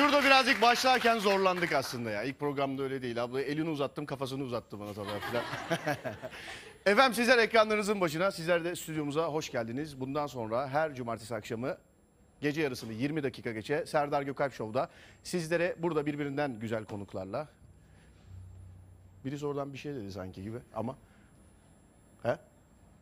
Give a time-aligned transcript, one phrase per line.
[0.00, 2.22] Şurada birazcık başlarken zorlandık aslında ya.
[2.22, 3.22] İlk programda öyle değil.
[3.22, 5.44] Abla elini uzattım, kafasını uzattı bana tabii filan.
[6.86, 10.00] Efendim sizler ekranlarınızın başına, sizler de stüdyomuza hoş geldiniz.
[10.00, 11.76] Bundan sonra her cumartesi akşamı
[12.40, 14.90] gece yarısını 20 dakika geçe Serdar Gökalp Show'da
[15.22, 17.48] sizlere burada birbirinden güzel konuklarla
[19.24, 20.96] Birisi oradan bir şey dedi sanki gibi ama
[22.22, 22.38] he?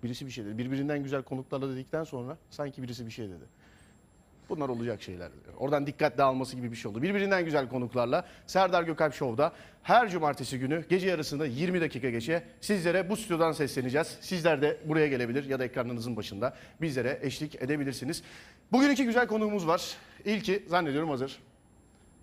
[0.02, 0.58] Birisi bir şey dedi.
[0.58, 3.44] Birbirinden güzel konuklarla dedikten sonra sanki birisi bir şey dedi.
[4.48, 5.28] Bunlar olacak şeyler.
[5.58, 7.02] Oradan dikkat dağılması gibi bir şey oldu.
[7.02, 13.10] Birbirinden güzel konuklarla Serdar Gökalp Show'da her cumartesi günü gece yarısında 20 dakika geçe sizlere
[13.10, 14.18] bu stüdyodan sesleneceğiz.
[14.20, 18.22] Sizler de buraya gelebilir ya da ekranınızın başında bizlere eşlik edebilirsiniz.
[18.72, 19.82] Bugün iki güzel konuğumuz var.
[20.24, 21.38] İlki zannediyorum hazır.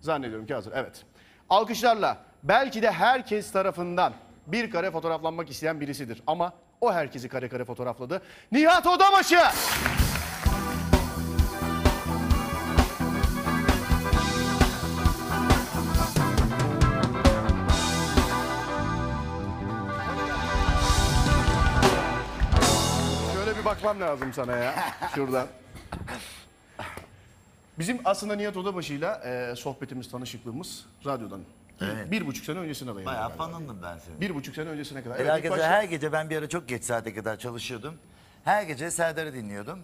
[0.02, 0.72] Zannediyorum ki hazır.
[0.76, 1.04] Evet.
[1.50, 4.14] Alkışlarla belki de herkes tarafından
[4.48, 6.22] bir kare fotoğraflanmak isteyen birisidir.
[6.28, 8.22] Ama o herkesi kare kare fotoğrafladı.
[8.52, 9.40] Nihat Odabaşı!
[23.76, 24.76] Bakmam lazım sana ya.
[25.16, 25.48] Şuradan.
[27.80, 31.42] Bizim aslında Nihat Odabaşı'yla e, sohbetimiz, tanışıklığımız radyodan.
[31.82, 32.12] Evet.
[32.12, 33.06] Bir buçuk sene öncesine dayanıyor.
[33.08, 33.44] Bayağı galiba.
[33.46, 34.22] fanındım ben senin.
[34.22, 35.16] Bir buçuk sene öncesine kadar.
[35.20, 37.96] Evet, herkese, başta- her gece ben bir ara çok geç saate kadar çalışıyordum.
[38.44, 39.80] Her gece Serdar'ı dinliyordum.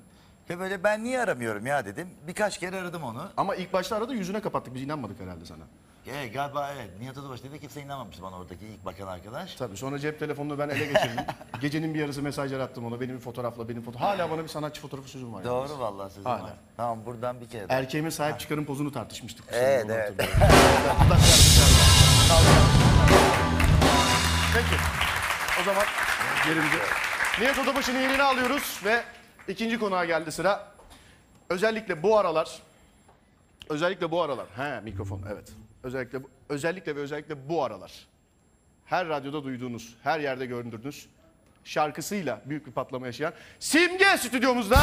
[0.49, 2.09] Ve böyle ben niye aramıyorum ya dedim.
[2.27, 3.29] Birkaç kere aradım onu.
[3.37, 4.75] Ama ilk başta arada yüzüne kapattık.
[4.75, 5.63] Biz inanmadık herhalde sana.
[6.05, 6.89] E, galiba evet.
[6.99, 9.55] Nihat Odabaş dedi kimse inanmamıştı bana oradaki ilk bakan arkadaş.
[9.55, 11.25] Tabii sonra cep telefonunu ben ele geçirdim.
[11.61, 13.01] Gecenin bir yarısı mesajlar attım ona.
[13.01, 13.99] Benim bir fotoğrafla, benim foto.
[13.99, 15.43] Hala bana bir sanatçı fotoğrafı sözüm var.
[15.43, 15.69] yalnız.
[15.69, 16.43] Doğru vallahi sözüm Hala.
[16.43, 16.53] var.
[16.77, 17.77] Tamam buradan bir kere daha.
[17.77, 19.45] Erkeğime sahip çıkarım pozunu tartışmıştık.
[19.51, 20.09] Evet, Onu evet.
[20.09, 20.41] hatırlıyorum.
[24.53, 24.81] Peki.
[25.61, 25.83] O zaman
[26.47, 26.77] yerimize.
[27.41, 29.03] Nihat Odabaşı'nın yerini alıyoruz ve
[29.47, 30.67] ikinci konuğa geldi sıra.
[31.49, 32.59] Özellikle bu aralar
[33.69, 34.45] özellikle bu aralar.
[34.55, 35.49] He mikrofon evet.
[35.83, 36.19] Özellikle
[36.49, 38.07] özellikle ve özellikle bu aralar.
[38.85, 41.07] Her radyoda duyduğunuz, her yerde göründürdüğünüz
[41.63, 44.79] şarkısıyla büyük bir patlama yaşayan Simge stüdyomuzda.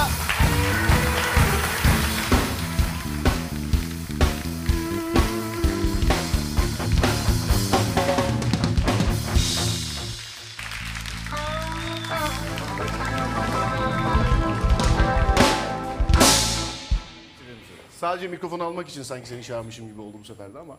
[18.01, 20.79] Sadece mikrofonu almak için sanki seni çağırmışım gibi oldu bu sefer de ama.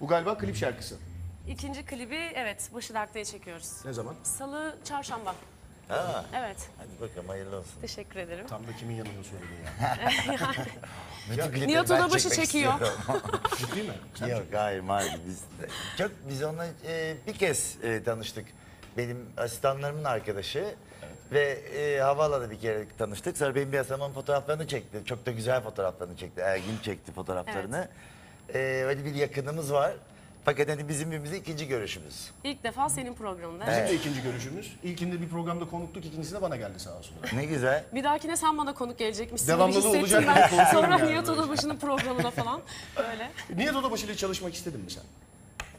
[0.00, 0.96] Bu galiba klip şarkısı.
[1.48, 3.84] İkinci klibi evet Başı Dert'te çekiyoruz.
[3.84, 4.14] Ne zaman?
[4.22, 5.34] Salı, çarşamba.
[5.88, 6.56] Ha, Evet.
[6.78, 7.80] hadi bakalım hayırlı olsun.
[7.80, 8.46] Teşekkür ederim.
[8.46, 10.52] Tam da kimin yanında söyledin ya.
[11.50, 12.72] Klipleri Nihat Odabaşı çekiyor.
[13.58, 13.94] Ciddi mi?
[14.14, 15.40] Sen Yok hayır hayır biz
[15.98, 18.46] çok biz onunla e, bir kez e, tanıştık.
[18.96, 20.74] Benim asistanlarımın arkadaşı
[21.32, 23.36] ve e, havaalanı bir kere tanıştık.
[23.36, 24.98] Sonra benim bir asamın fotoğraflarını çekti.
[25.06, 26.40] Çok da güzel fotoğraflarını çekti.
[26.40, 27.88] Ergin çekti fotoğraflarını.
[28.54, 29.92] E, öyle bir yakınımız var.
[30.44, 32.30] Fakat hani bizim birbirimize ikinci görüşümüz.
[32.44, 33.66] İlk defa senin programında.
[33.66, 34.76] Bizim de ikinci görüşümüz.
[34.82, 37.16] İlkinde bir programda konuktuk, ikincisinde bana geldi sağ olsun.
[37.32, 37.84] Ne güzel.
[37.94, 40.34] Bir dahakine sen bana konuk gelecekmişsin Devamlılığı gibi hissettim olacak ben.
[40.34, 41.40] diye korkuyorum Sonra yani Nihat böyle.
[41.40, 42.60] Odabaşı'nın programına falan.
[42.96, 43.30] Öyle.
[43.56, 45.02] Niye Odabaşı ile çalışmak istedin mi sen?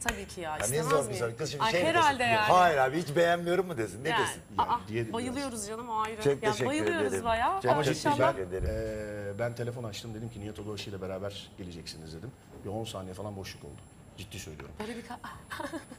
[0.08, 0.52] Tabii ki ya.
[0.52, 1.20] Ya ne istemez zor bir miyim?
[1.20, 1.38] soru.
[1.38, 2.36] Kız şimdi Ay, şey mi herhalde yani.
[2.38, 4.04] Hayır abi hiç beğenmiyorum mu desin?
[4.04, 4.42] Ne Yani, desin?
[4.58, 6.16] Aa, diyelim bayılıyoruz canım o ayrı.
[6.22, 7.26] Çok yani teşekkür bayılıyoruz ederim.
[7.26, 7.62] bayağı.
[7.62, 8.70] Çok Ama teşekkür inşallah ederim.
[8.70, 12.32] Ee, ben telefon açtım dedim ki Nihat Odabaşı ile beraber geleceksiniz dedim.
[12.66, 13.82] Bir 10 saniye falan boşluk oldu.
[14.18, 14.76] Ciddi söylüyorum.
[14.80, 15.20] böyle bir ka-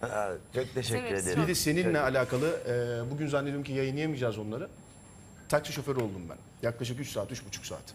[0.10, 1.42] Ha, çok teşekkür Severiz, ederim.
[1.42, 4.68] Bir de seninle alakalı e, bugün zannediyorum ki yayınlayamayacağız onları.
[5.48, 6.38] Taksi şoförü oldum ben.
[6.62, 7.94] Yaklaşık 3 saat, 3,5 saat.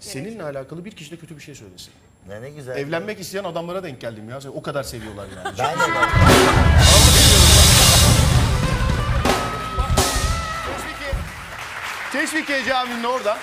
[0.00, 1.92] Seninle alakalı bir kişi de kötü bir şey söylesin.
[2.28, 2.76] Ne, ne güzel.
[2.76, 4.38] Evlenmek isteyen adamlara denk geldim ya.
[4.54, 5.58] O kadar seviyorlar yani.
[5.58, 6.10] Ben de ben.
[10.66, 11.12] Teşvikiye,
[12.12, 13.38] Teşvikiye Camii'nin orada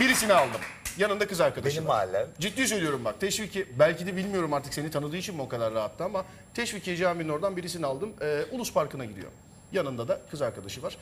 [0.00, 0.60] birisini aldım.
[0.98, 1.94] Yanında kız arkadaşı Benim var.
[1.94, 2.26] mahallem.
[2.40, 3.20] Ciddi söylüyorum bak.
[3.20, 6.24] Teşvikiye, belki de bilmiyorum artık seni tanıdığı için mi o kadar rahattı ama
[6.54, 8.12] Teşvikiye Camii'nin oradan birisini aldım.
[8.20, 9.30] Ee, Ulus Parkı'na gidiyor.
[9.72, 10.96] Yanında da kız arkadaşı var.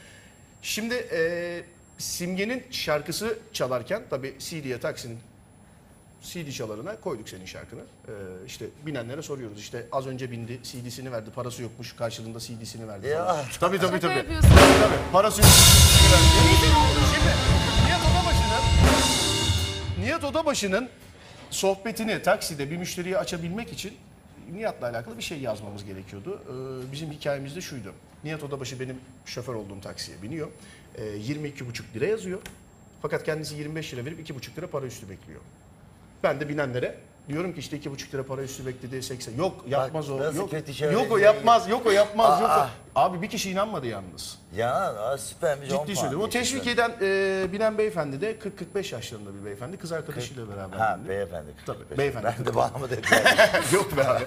[0.62, 1.62] Şimdi e,
[1.98, 5.18] Simge'nin şarkısı çalarken tabii CD'ye taksinin
[6.24, 7.80] CD çalarına koyduk senin şarkını.
[7.80, 8.10] Ee,
[8.46, 9.58] işte binenlere soruyoruz.
[9.60, 13.24] İşte az önce bindi, CD'sini verdi, parası yokmuş, karşılığında CD'sini verdi Ya.
[13.24, 13.44] falan.
[13.60, 14.18] Tabii tabii Şaka tabii.
[14.18, 14.50] yapıyorsun.
[14.50, 15.50] Tabii, parası yok.
[15.50, 17.00] CD'sini verdi.
[17.14, 17.34] Şimdi
[17.86, 20.88] Nihat Odabaşı'nın Nihat Odabaşı'nın
[21.50, 23.92] sohbetini takside bir müşteriye açabilmek için
[24.52, 26.42] Nihat'la alakalı bir şey yazmamız gerekiyordu.
[26.48, 27.92] Ee, bizim hikayemiz de şuydu.
[28.24, 28.96] Nihat Odabaşı benim
[29.26, 30.48] şoför olduğum taksiye biniyor.
[30.94, 32.40] Ee, 22,5 lira yazıyor.
[33.02, 35.40] Fakat kendisi 25 lira verip 2,5 lira para üstü bekliyor.
[36.24, 36.94] Ben de binenlere
[37.28, 39.34] Diyorum ki işte iki buçuk lira para üstü bekledi 80.
[39.34, 40.18] Yok yapmaz o.
[40.18, 41.68] nasıl Yok, kötü şey yok o yapmaz.
[41.68, 42.40] Yok o yapmaz.
[42.40, 42.68] yok Aa.
[42.94, 43.00] o.
[43.00, 44.38] Abi bir kişi inanmadı yalnız.
[44.56, 45.68] Ya aa, süpermiş.
[45.68, 46.26] Ciddi söylüyorum.
[46.26, 48.36] O teşvik eden e, binen beyefendi de
[48.74, 49.76] 40-45 yaşlarında bir beyefendi.
[49.76, 50.76] Kız arkadaşıyla beraber.
[50.76, 51.08] Ha bindi.
[51.08, 51.48] beyefendi.
[51.66, 52.26] Tabii, beyefendi.
[52.38, 53.50] Ben de bana mı dediler?
[53.72, 54.24] Yok be abi.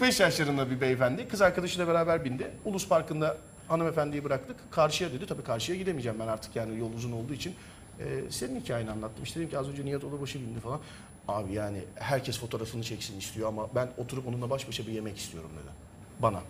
[0.00, 1.28] 40-45 yaşlarında bir beyefendi.
[1.28, 2.50] Kız arkadaşıyla beraber bindi.
[2.64, 3.36] Ulus Parkı'nda
[3.68, 4.56] hanımefendiyi bıraktık.
[4.70, 5.26] Karşıya dedi.
[5.26, 7.54] Tabii karşıya gidemeyeceğim ben artık yani yol uzun olduğu için.
[8.00, 9.24] Ee, senin hikayeni anlattım.
[9.24, 10.80] İşte dedim ki az önce Nihat Odabaşı bindi falan.
[11.28, 15.50] Abi yani herkes fotoğrafını çeksin istiyor ama ben oturup onunla baş başa bir yemek istiyorum
[15.62, 15.72] dedi.
[16.18, 16.40] Bana.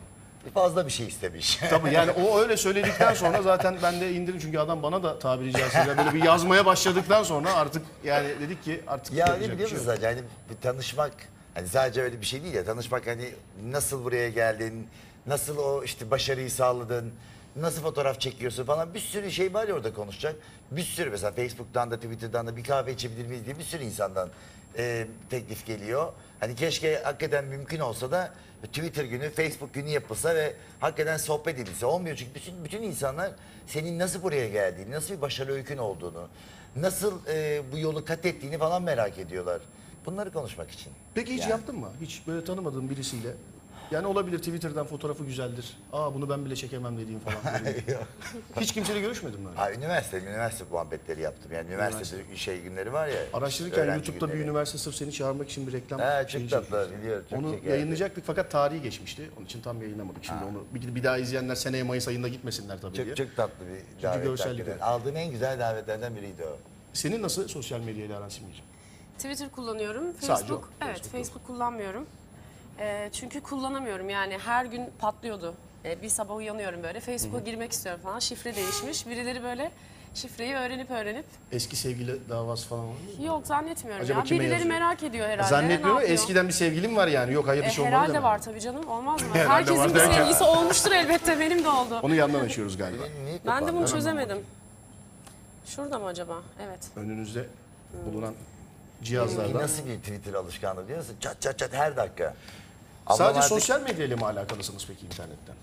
[0.54, 1.56] Fazla bir şey istemiş.
[1.70, 5.52] Tabii yani o öyle söyledikten sonra zaten ben de indirdim çünkü adam bana da tabiri
[5.52, 9.52] caizse böyle bir yazmaya başladıktan sonra artık yani dedik ki artık Ya yapacak ne bir
[9.52, 9.96] biliyor şey musun yok.
[10.00, 11.12] sadece hani bir tanışmak
[11.54, 13.30] hani sadece öyle bir şey değil ya tanışmak hani
[13.70, 14.86] nasıl buraya geldin
[15.26, 17.12] nasıl o işte başarıyı sağladın
[17.56, 20.36] nasıl fotoğraf çekiyorsun falan bir sürü şey var ya orada konuşacak
[20.70, 24.28] bir sürü mesela Facebook'tan da Twitter'dan da bir kahve içebilir miyiz diye bir sürü insandan
[24.78, 26.12] e, teklif geliyor.
[26.40, 28.32] Hani keşke hakikaten mümkün olsa da
[28.62, 31.86] Twitter günü, Facebook günü yapılsa ve hakikaten sohbet edilse.
[31.86, 33.30] Olmuyor çünkü bütün, bütün insanlar
[33.66, 36.28] senin nasıl buraya geldiğini, nasıl bir başarı öykün olduğunu,
[36.76, 39.60] nasıl e, bu yolu kat ettiğini falan merak ediyorlar.
[40.06, 40.92] Bunları konuşmak için.
[41.14, 41.50] Peki hiç Yani.
[41.50, 41.90] yaptın mı?
[42.00, 43.30] Hiç böyle tanımadığın birisiyle.
[43.90, 45.76] Yani olabilir Twitter'dan fotoğrafı güzeldir.
[45.92, 47.38] Aa bunu ben bile çekemem dediğim falan.
[47.64, 47.84] böyle.
[48.60, 49.48] hiç kimseyle görüşmedin mi?
[49.48, 49.58] öyle?
[49.58, 51.52] Ha, üniversite, üniversite muhabbetleri yaptım.
[51.52, 53.20] Yani üniversitede şey günleri var ya.
[53.32, 54.48] Araştırırken öğrenci YouTube'da bir günleri.
[54.50, 57.00] üniversite sırf seni çağırmak için bir reklam Ha, çok şeyi tatlı çekmiş.
[57.02, 57.24] biliyorum.
[57.30, 57.68] Çok Onu şekerdi.
[57.70, 59.30] yayınlayacaktık fakat tarihi geçmişti.
[59.36, 60.24] Onun için tam yayınlamadık.
[60.24, 63.06] Şimdi onu bir, bir daha izleyenler seneye Mayıs ayında gitmesinler tabii diye.
[63.06, 63.64] Çok, çok tatlı
[63.98, 64.24] bir davet.
[64.24, 64.86] görsellik hakikaten.
[64.86, 66.56] Aldığım en güzel davetlerden biriydi o.
[66.92, 68.66] Senin nasıl sosyal medyayla aran Simgeciğim?
[69.18, 70.04] Twitter kullanıyorum.
[70.04, 70.84] Sadece Facebook, o.
[70.84, 72.06] evet Facebook Facebook kullanmıyorum.
[72.78, 75.54] Ee, çünkü kullanamıyorum yani her gün patlıyordu.
[75.84, 78.18] Ee, bir sabah uyanıyorum böyle Facebook'a girmek istiyorum falan.
[78.18, 79.06] Şifre değişmiş.
[79.06, 79.70] Birileri böyle
[80.14, 83.24] şifreyi öğrenip öğrenip Eski sevgili davası falan var mı?
[83.26, 84.24] yok zannetmiyorum Acaba ya.
[84.24, 84.74] kime Birileri yazıyor?
[84.74, 85.48] merak ediyor herhalde.
[85.48, 86.10] Zannetmiyorum Ne yapıyor?
[86.18, 87.32] eskiden bir sevgilim var yani.
[87.32, 88.88] Yok hayır E, bir şey olmadı herhalde var tabii canım.
[88.88, 89.28] Olmaz mı?
[89.32, 91.40] Herhalde Herkesin bir derken- sevgilisi olmuştur elbette.
[91.40, 92.00] Benim de oldu.
[92.02, 93.02] Onu yandan açıyoruz galiba.
[93.24, 94.38] Niye Ben de bunu çözemedim.
[95.66, 96.36] Şurada mı acaba?
[96.66, 96.78] Evet.
[96.96, 97.46] Önünüzde
[98.06, 98.34] bulunan
[99.00, 99.62] Bir cihazlardan.
[99.62, 101.16] Nasıl bir Twitter alışkanlığı biliyor musun?
[101.20, 102.34] Çat çat çat her dakika.
[103.14, 105.54] Sadece artık- sosyal medyayla mı alakalısınız peki internetten?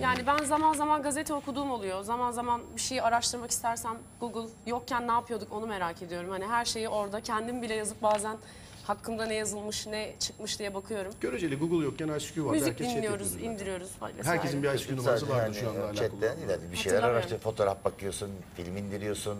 [0.00, 2.02] Yani ben zaman zaman gazete okuduğum oluyor.
[2.02, 6.30] Zaman zaman bir şeyi araştırmak istersem Google yokken ne yapıyorduk onu merak ediyorum.
[6.30, 8.36] Hani her şeyi orada kendim bile yazıp bazen
[8.84, 11.12] hakkımda ne yazılmış ne çıkmış diye bakıyorum.
[11.20, 12.52] Göreceli Google yokken ICQ vardı.
[12.52, 13.44] Müzik Herkes dinliyoruz, zaten.
[13.44, 14.22] indiriyoruz vesaire.
[14.22, 17.84] Herkesin bir ICQ numarası vardı şu yani anda hala chatten ileride bir şeyler araştır, fotoğraf
[17.84, 19.38] bakıyorsun, film indiriyorsun,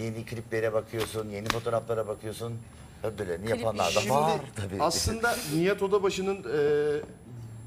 [0.00, 2.58] yeni kliplere bakıyorsun, yeni fotoğraflara bakıyorsun.
[3.04, 4.82] Ödüllerini yapanlar da var tabii.
[4.82, 7.00] Aslında Nihat Odabaşı'nın e,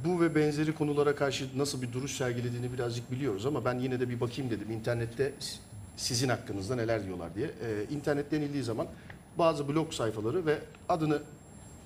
[0.05, 4.09] bu ve benzeri konulara karşı nasıl bir duruş sergilediğini birazcık biliyoruz ama ben yine de
[4.09, 4.71] bir bakayım dedim.
[4.71, 5.33] İnternette
[5.97, 7.47] sizin hakkınızda neler diyorlar diye.
[7.47, 8.87] E, internet denildiği zaman
[9.37, 10.59] bazı blog sayfaları ve
[10.89, 11.21] adını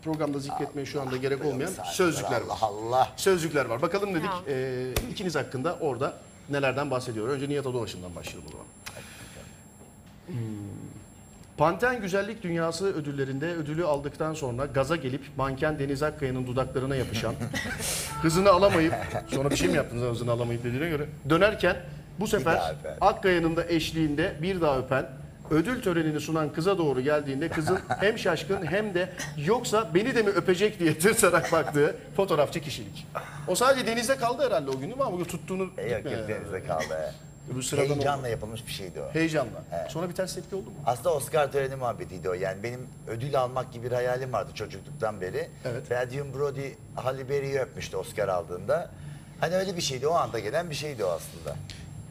[0.04, 2.58] programda zikretmeye şu anda gerek olmayan sözcükler var.
[2.62, 3.14] Allah Allah.
[3.18, 3.82] Sözcükler var.
[3.82, 4.54] Bakalım dedik Ya.
[4.54, 6.18] e, ikiniz hakkında orada
[6.50, 7.28] nelerden bahsediyor.
[7.28, 8.66] Önce Nihat Odabaşı'ndan başlayalım o zaman.
[11.58, 17.34] Panten Güzellik Dünyası ödüllerinde ödülü aldıktan sonra gaza gelip manken Deniz Akkaya'nın dudaklarına yapışan,
[18.22, 18.94] hızını alamayıp,
[19.28, 21.76] sonra bir şey mi yaptınız hızını alamayıp dediğine göre, dönerken
[22.20, 22.98] bu daha sefer öpen.
[23.02, 25.06] Akkaya'nın da eşliğinde bir daha öpen,
[25.52, 29.10] ödül törenini sunan kıza doğru geldiğinde kızın hem şaşkın hem de
[29.46, 33.08] yoksa beni de mi öpecek diye tırsarak baktığı fotoğrafçı kişilik.
[33.48, 35.04] O sadece denizde kaldı herhalde o gün değil mi?
[35.04, 36.28] Ama tuttuğunu E, Yok yok yani.
[36.28, 37.14] denizde kaldı.
[37.56, 38.28] Bu sıradan Heyecanla oldu.
[38.28, 39.14] yapılmış bir şeydi o.
[39.14, 39.64] Heyecanla.
[39.90, 40.76] Sonra bir ters tepki oldu mu?
[40.86, 42.34] Aslında Oscar töreni muhabbetiydi o.
[42.34, 45.50] Yani benim ödül almak gibi bir hayalim vardı çocukluktan beri.
[45.66, 45.92] Evet.
[45.92, 48.90] Ve Adrian Brody Halle Berry'i öpmüştü Oscar aldığında.
[49.40, 50.08] Hani öyle bir şeydi.
[50.08, 51.56] O anda gelen bir şeydi o aslında.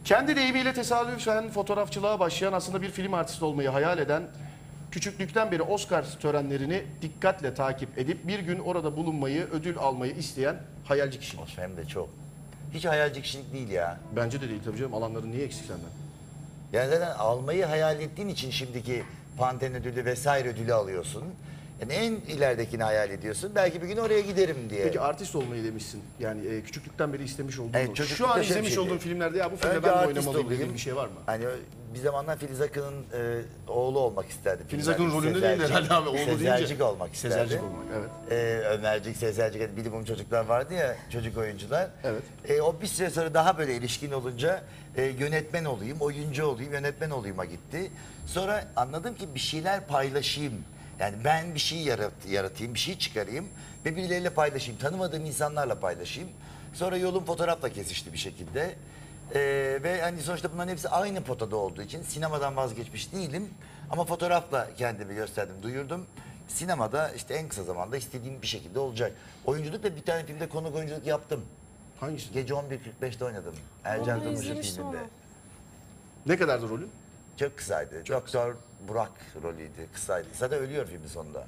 [0.05, 4.23] Kendi deyimiyle tesadüfen fotoğrafçılığa başlayan aslında bir film artisti olmayı hayal eden
[4.91, 11.21] küçüklükten beri Oscar törenlerini dikkatle takip edip bir gün orada bulunmayı, ödül almayı isteyen hayalci
[11.21, 11.37] kişi.
[11.57, 12.09] Hem de çok.
[12.75, 14.01] Hiç hayalci kişilik değil ya.
[14.17, 14.95] Bence de değil tabii canım.
[14.95, 15.91] Alanların niye eksik senden?
[16.73, 19.05] Yani zaten almayı hayal ettiğin için şimdiki
[19.39, 21.25] Panten ödülü vesaire ödülü alıyorsun.
[21.81, 23.53] Yani en ileridekini hayal ediyorsun.
[23.55, 24.85] Belki bir gün oraya giderim diye.
[24.85, 26.03] Peki artist olmayı demişsin.
[26.21, 27.71] Yani e, küçüklükten beri istemiş olduğun.
[27.75, 27.95] Evet, o.
[27.95, 28.81] çocuklukta Şu an şöyle bir izlemiş şeydi.
[28.81, 30.51] olduğun filmlerde ya bu filmde Önce ben de artist oynamalıyım olayım.
[30.61, 31.15] dediğin bir şey var mı?
[31.27, 31.45] Hani
[31.95, 34.63] bir zamanlar Filiz Akın'ın e, oğlu olmak isterdi.
[34.69, 36.09] Filiz Akın rolünde değil herhalde abi.
[36.09, 36.33] Oğlu deyince.
[36.37, 37.35] Sezercik olmak isterdi.
[37.35, 38.33] Sezercik olmak evet.
[38.33, 41.89] E, Ömercik, Sezercik, hani bilimum çocuklar vardı ya çocuk oyuncular.
[42.05, 42.23] Evet.
[42.49, 44.63] E, o bir süre sonra daha böyle ilişkin olunca
[44.97, 47.91] e, yönetmen olayım, oyuncu olayım, yönetmen olayım'a gitti.
[48.27, 50.55] Sonra anladım ki bir şeyler paylaşayım.
[51.01, 53.49] Yani ben bir şey yarat, yaratayım, bir şey çıkarayım
[53.85, 54.81] ve birileriyle paylaşayım.
[54.81, 56.31] Tanımadığım insanlarla paylaşayım.
[56.75, 58.75] Sonra yolum fotoğrafla kesişti bir şekilde.
[59.35, 59.41] Ee,
[59.83, 63.51] ve hani sonuçta bunların hepsi aynı potada olduğu için sinemadan vazgeçmiş değilim.
[63.91, 66.07] Ama fotoğrafla kendimi gösterdim, duyurdum.
[66.49, 69.13] Sinemada işte en kısa zamanda istediğim bir şekilde olacak.
[69.45, 71.45] Oyunculuk da bir tane filmde konuk oyunculuk yaptım.
[72.01, 72.33] Hangisi?
[72.33, 73.55] Gece 11.45'te oynadım.
[73.85, 75.05] Ercan Onu Durmuş'un izlemiştim filminde.
[76.27, 76.91] Ne kadardı rolün?
[77.37, 78.07] Çok kısaydı.
[78.09, 78.55] Doktor
[78.89, 79.11] Burak
[79.43, 79.87] rolüydü.
[79.95, 80.29] Kısaydı.
[80.33, 81.47] Zaten ölüyor filmin sonunda.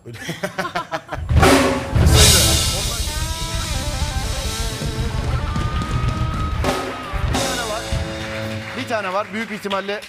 [8.78, 9.26] Bir tane var.
[9.32, 10.00] Büyük ihtimalle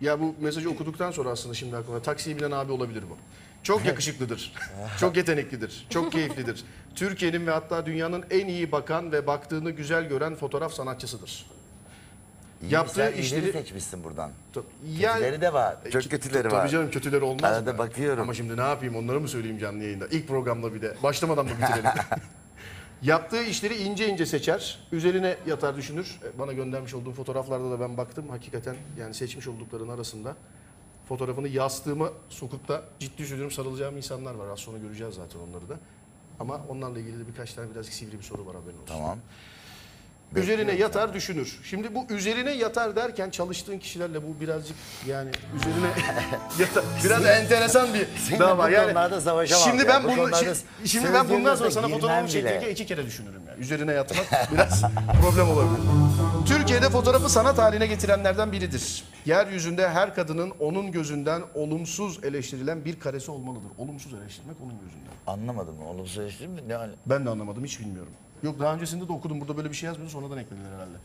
[0.00, 3.16] ya bu mesajı okuduktan sonra aslında şimdi aklıma taksiye binen abi olabilir bu.
[3.62, 4.52] Çok yakışıklıdır.
[5.00, 5.86] çok yeteneklidir.
[5.90, 6.64] Çok keyiflidir.
[6.94, 11.46] Türkiye'nin ve hatta dünyanın en iyi bakan ve baktığını güzel gören fotoğraf sanatçısıdır.
[12.62, 14.30] İyi, Yaptığı sen işleri- seçmişsin buradan.
[14.98, 15.76] Yani- Kötüleri de var.
[15.84, 16.68] E, Çok kö- kötüleri tabii var.
[16.68, 17.78] canım kötüleri olmaz Arada mı?
[17.78, 18.22] bakıyorum.
[18.22, 20.06] Ama şimdi ne yapayım onları mı söyleyeyim canlı yayında?
[20.06, 20.96] İlk programda bir de.
[21.02, 21.90] Başlamadan mı bitirelim?
[23.02, 24.78] Yaptığı işleri ince ince seçer.
[24.92, 26.18] Üzerine yatar düşünür.
[26.24, 28.28] E, Bana göndermiş olduğum fotoğraflarda da ben baktım.
[28.28, 30.36] Hakikaten yani seçmiş olduklarının arasında
[31.08, 34.48] fotoğrafını yastığıma sokup da ciddi söylüyorum sarılacağım insanlar var.
[34.48, 35.78] Az sonra göreceğiz zaten onları da.
[36.40, 38.86] Ama onlarla ilgili de birkaç tane birazcık sivri bir soru var haberin olsun.
[38.86, 39.18] Tamam.
[40.36, 41.58] Üzerine yatar düşünür.
[41.64, 45.86] Şimdi bu üzerine yatar derken çalıştığın kişilerle bu birazcık yani üzerine
[46.60, 46.84] yatar.
[47.04, 48.06] Biraz enteresan bir
[48.38, 48.66] dava.
[48.68, 49.88] bu Yani konularda savaşamam Şimdi ya.
[49.88, 52.32] ben Bu bunu konularda şimdi, ben bundan sonra sana girmem fotoğrafımı bile.
[52.32, 53.60] çektiğimde iki kere düşünürüm yani.
[53.60, 54.82] Üzerine yatmak biraz
[55.22, 55.80] problem olabilir.
[56.46, 59.04] Türkiye'de fotoğrafı sanat haline getirenlerden biridir.
[59.26, 63.70] Yeryüzünde her kadının onun gözünden olumsuz eleştirilen bir karesi olmalıdır.
[63.78, 65.10] Olumsuz eleştirmek onun gözünden.
[65.26, 65.74] Anlamadım.
[65.86, 66.60] Olumsuz eleştirim mi?
[66.68, 68.12] Ne hal- Ben de anlamadım hiç bilmiyorum.
[68.42, 70.96] Yok daha öncesinde de okudum burada böyle bir şey yazmıyordu sonradan eklediler herhalde.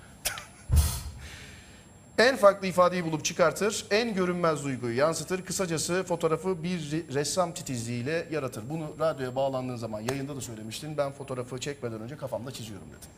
[2.29, 5.45] en farklı ifadeyi bulup çıkartır, en görünmez duyguyu yansıtır.
[5.45, 8.63] Kısacası fotoğrafı bir re- ressam titizliğiyle yaratır.
[8.69, 10.97] Bunu radyoya bağlandığın zaman yayında da söylemiştin.
[10.97, 13.09] Ben fotoğrafı çekmeden önce kafamda çiziyorum dedim.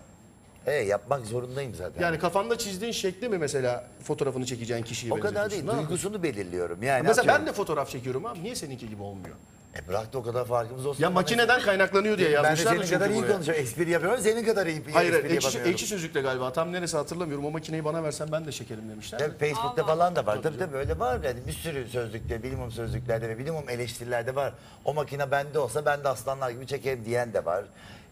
[0.66, 2.02] E yapmak zorundayım zaten.
[2.02, 5.64] Yani kafanda çizdiğin şekli mi mesela fotoğrafını çekeceğin kişiyi o kadar değil.
[5.64, 5.90] Ne yapıyorsun?
[5.90, 6.84] Duygusunu belirliyorum.
[6.84, 7.48] Yani Mesela ben atıyorum.
[7.54, 9.36] de fotoğraf çekiyorum ama niye seninki gibi olmuyor?
[9.78, 11.04] E bırak da o kadar farkımız olsun.
[11.04, 13.34] Ya makineden kaynaklanıyor diye Ben de yazmışlar senin çünkü kadar iyi buraya.
[13.34, 13.64] konuşuyorum.
[13.64, 14.20] Espri yapıyorum.
[14.22, 15.72] Senin kadar iyi Hayır, espri ekşi, yapamıyorum.
[15.74, 16.54] ekşi sözlükte galiba.
[16.54, 17.46] Tam neresi hatırlamıyorum.
[17.46, 19.20] O makineyi bana versen ben de çekerim demişler.
[19.20, 20.40] Tabii Facebook'ta falan da var.
[20.44, 21.20] Tabii tabii öyle var.
[21.24, 24.54] Yani bir sürü sözlükte, bilimum sözlüklerde ve bilimum eleştirilerde var.
[24.86, 27.66] O makine bende olsa ben de aslanlar gibi çekerim diyen de var.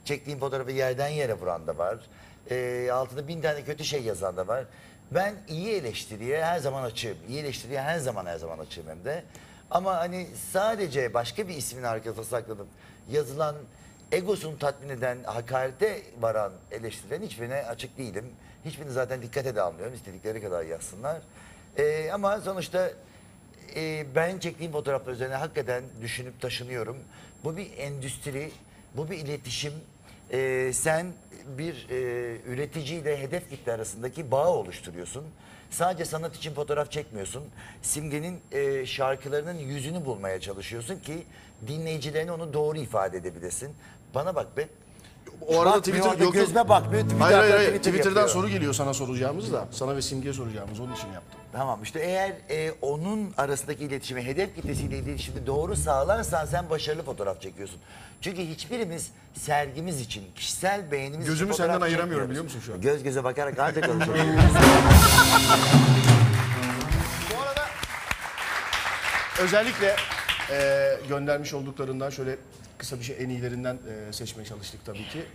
[0.05, 1.97] Çektiğim fotoğrafı yerden yere vuran da var.
[2.51, 4.63] Ee, altında bin tane kötü şey yazan da var.
[5.11, 7.17] Ben iyi eleştiriye her zaman açığım.
[7.29, 9.23] İyi eleştiriye her zaman her zaman açığım hem de.
[9.75, 12.67] Ama hani sadece başka bir ismin arkasına saklanıp
[13.11, 13.55] yazılan
[14.11, 18.25] egosunu tatmin eden, hakarete varan eleştirilerin hiçbirine açık değilim.
[18.65, 19.93] Hiçbirini zaten dikkate de almıyorum.
[19.93, 21.21] İstedikleri kadar yazsınlar.
[21.77, 22.91] Ee, ama sonuçta
[23.75, 26.97] e, ben çektiğim fotoğraflar üzerine hakikaten düşünüp taşınıyorum.
[27.43, 28.51] Bu bir endüstri,
[28.97, 29.73] bu bir iletişim.
[30.31, 31.07] Ee, sen
[31.57, 31.95] bir e,
[32.45, 35.25] üreticiyle hedef kitle arasındaki bağı oluşturuyorsun.
[35.75, 37.43] Sadece sanat için fotoğraf çekmiyorsun.
[37.81, 41.23] Simge'nin e, şarkılarının yüzünü bulmaya çalışıyorsun ki
[41.67, 43.75] dinleyicilerine onu doğru ifade edebilesin.
[44.15, 44.67] Bana bak be.
[45.47, 47.03] O arada Bakmıyor, Twitter yok, gözüme bakmıyor.
[47.19, 47.67] Hayır hayır hayır.
[47.69, 48.29] Twitter Twitter'dan yapıyor.
[48.29, 49.67] soru geliyor sana soracağımız da.
[49.71, 51.39] Sana ve Simge'ye soracağımız onun için yaptım.
[51.55, 57.41] Tamam işte eğer e, onun arasındaki iletişimi, hedef kitlesiyle iletişimi doğru sağlarsan sen başarılı fotoğraf
[57.41, 57.79] çekiyorsun.
[58.21, 62.81] Çünkü hiçbirimiz sergimiz için, kişisel beğenimiz Gözümü için senden ayıramıyorum biliyor musun şu an?
[62.81, 64.23] Göz göze bakarak ancak konuşuyoruz.
[67.35, 67.61] Bu arada
[69.41, 69.95] özellikle
[70.51, 72.37] e, göndermiş olduklarından şöyle
[72.77, 73.77] kısa bir şey en iyilerinden
[74.09, 75.25] e, seçmeye çalıştık tabii ki.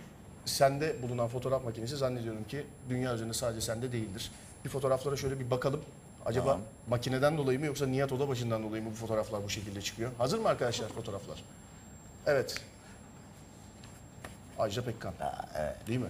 [0.45, 4.31] Sende bulunan fotoğraf makinesi zannediyorum ki dünya üzerinde sadece sende değildir.
[4.65, 5.81] Bir fotoğraflara şöyle bir bakalım.
[6.25, 6.59] Acaba
[6.89, 10.11] makineden dolayı mı yoksa Nihat Odabaşı'ndan dolayı mı bu fotoğraflar bu şekilde çıkıyor?
[10.17, 11.43] Hazır mı arkadaşlar fotoğraflar?
[12.25, 12.61] Evet.
[14.59, 15.13] Ajda Pekkan.
[15.87, 16.09] Değil mi?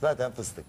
[0.00, 0.64] zaten fıstık.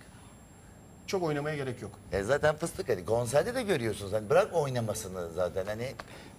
[1.07, 1.91] Çok oynamaya gerek yok.
[2.11, 4.13] E zaten fıstık hani konserde de görüyorsunuz.
[4.13, 5.93] Hani bırak oynamasını zaten hani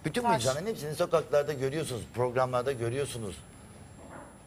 [0.05, 3.35] bütün bu insanların hepsini sokaklarda görüyorsunuz, programlarda görüyorsunuz.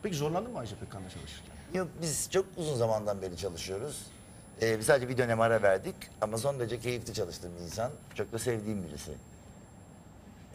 [0.03, 1.53] Peki zorlandın mı Ajda Pekkan'la çalışırken?
[1.75, 4.07] Yok biz çok uzun zamandan beri çalışıyoruz.
[4.63, 7.91] Ee, biz sadece bir dönem ara verdik ama son derece keyifli çalıştığım bir insan.
[8.15, 9.13] Çok da sevdiğim birisi.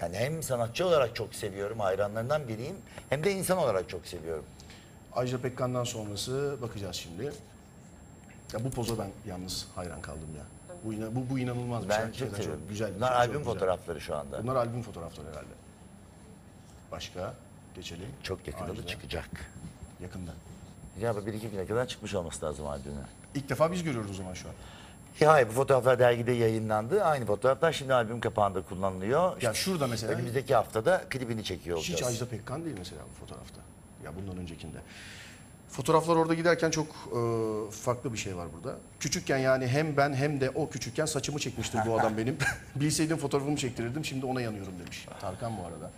[0.01, 2.75] Yani hem sanatçı olarak çok seviyorum, hayranlarından biriyim.
[3.09, 4.45] Hem de insan olarak çok seviyorum.
[5.13, 7.23] Ajda Pekkan'dan sonrası bakacağız şimdi.
[8.53, 10.43] Ya bu poza ben yalnız hayran kaldım ya.
[10.85, 11.99] Bu, ina- bu, bu inanılmaz bir şey.
[11.99, 12.63] Ben Hakikaten çok seviyorum.
[12.69, 12.95] güzel.
[12.95, 13.53] Bunlar çok, albüm çok güzel.
[13.53, 14.43] fotoğrafları şu anda.
[14.43, 15.53] Bunlar albüm fotoğrafları herhalde.
[16.91, 17.33] Başka
[17.75, 18.07] geçelim.
[18.23, 18.83] Çok yakında Ajda.
[18.83, 19.29] da çıkacak.
[20.01, 20.31] Yakında.
[21.01, 23.05] Ya bir iki güne kadar çıkmış olması lazım albümü.
[23.37, 24.53] İlk defa biz görüyoruz o zaman şu an.
[25.19, 27.03] Ya hayır bu fotoğraflar dergide yayınlandı.
[27.03, 29.41] Aynı fotoğraflar şimdi albüm kapağında kullanılıyor.
[29.41, 32.13] Ya şurada mesela Önümüzdeki haftada klibini çekiyor hiç olacağız.
[32.13, 33.61] Ajda Pekkan değil mesela bu fotoğrafta.
[34.03, 34.77] Ya bundan öncekinde.
[35.69, 38.77] Fotoğraflar orada giderken çok e, farklı bir şey var burada.
[38.99, 42.37] Küçükken yani hem ben hem de o küçükken saçımı çekmiştir bu adam benim.
[42.75, 45.07] Bilseydim fotoğrafımı çektirirdim şimdi ona yanıyorum demiş.
[45.21, 45.91] Tarkan bu arada.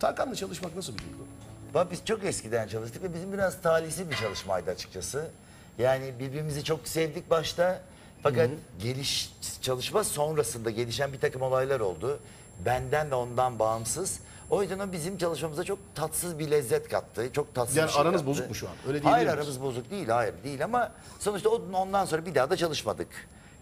[0.00, 1.26] Tarkan'la çalışmak nasıl bir duygu?
[1.74, 5.30] Bak biz çok eskiden çalıştık ve bizim biraz talihsiz bir çalışmaydı açıkçası.
[5.78, 7.80] Yani birbirimizi çok sevdik başta.
[8.22, 8.50] Fakat
[8.82, 9.32] geliş
[9.62, 12.20] çalışma sonrasında gelişen bir takım olaylar oldu.
[12.64, 14.20] Benden ve ondan bağımsız.
[14.50, 17.32] O yüzden o bizim çalışmamıza çok tatsız bir lezzet kattı.
[17.32, 18.26] Çok tatsız Yani bir şey aranız kattı.
[18.26, 18.74] bozuk mu şu an?
[18.88, 20.08] Öyle Hayır diyebilir aramız bozuk değil.
[20.08, 23.08] Hayır değil ama sonuçta o- ondan sonra bir daha da çalışmadık.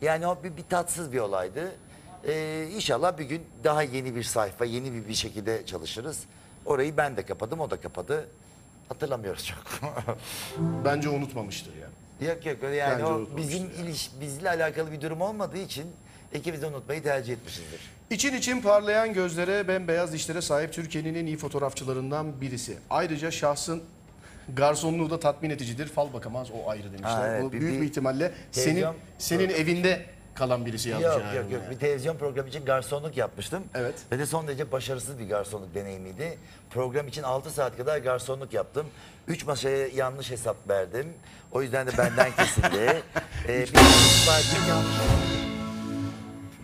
[0.03, 1.73] Yani o bir, bir tatsız bir olaydı.
[2.27, 6.19] Ee, inşallah bir gün daha yeni bir sayfa, yeni bir, bir şekilde çalışırız.
[6.65, 8.29] Orayı ben de kapadım, o da kapadı.
[8.89, 9.59] Hatırlamıyoruz çok.
[10.85, 11.93] Bence unutmamıştır yani.
[12.21, 15.85] Yok yok öyle yani Bence o unutmamıştır bizim iliş, bizle alakalı bir durum olmadığı için
[16.35, 17.81] ikimiz de unutmayı tercih etmişizdir.
[18.11, 22.77] İçin için parlayan gözlere, bembeyaz dişlere sahip Türkiye'nin en iyi fotoğrafçılarından birisi.
[22.91, 23.83] Ayrıca şahsın
[24.57, 25.87] garsonluğu da tatmin edicidir.
[25.89, 27.09] Fal bakamaz o ayrı demişler.
[27.11, 30.07] Ha, evet, Bu bir- büyük bir, bir ihtimalle senin televizyon- senin evinde
[30.37, 31.07] kalan birisi yazmış.
[31.07, 31.71] Yok yani yok yok yani.
[31.75, 33.65] bir televizyon programı için garsonluk yapmıştım.
[33.75, 33.95] Evet.
[34.13, 36.39] Ve de son derece başarısız bir garsonluk deneyimiydi.
[36.71, 38.87] Program için 6 saat kadar garsonluk yaptım.
[39.29, 41.13] 3 masaya yanlış hesap verdim.
[41.53, 43.03] O yüzden de benden kesildi.
[43.49, 43.73] ee, bir
[44.27, 44.97] parça yanlış.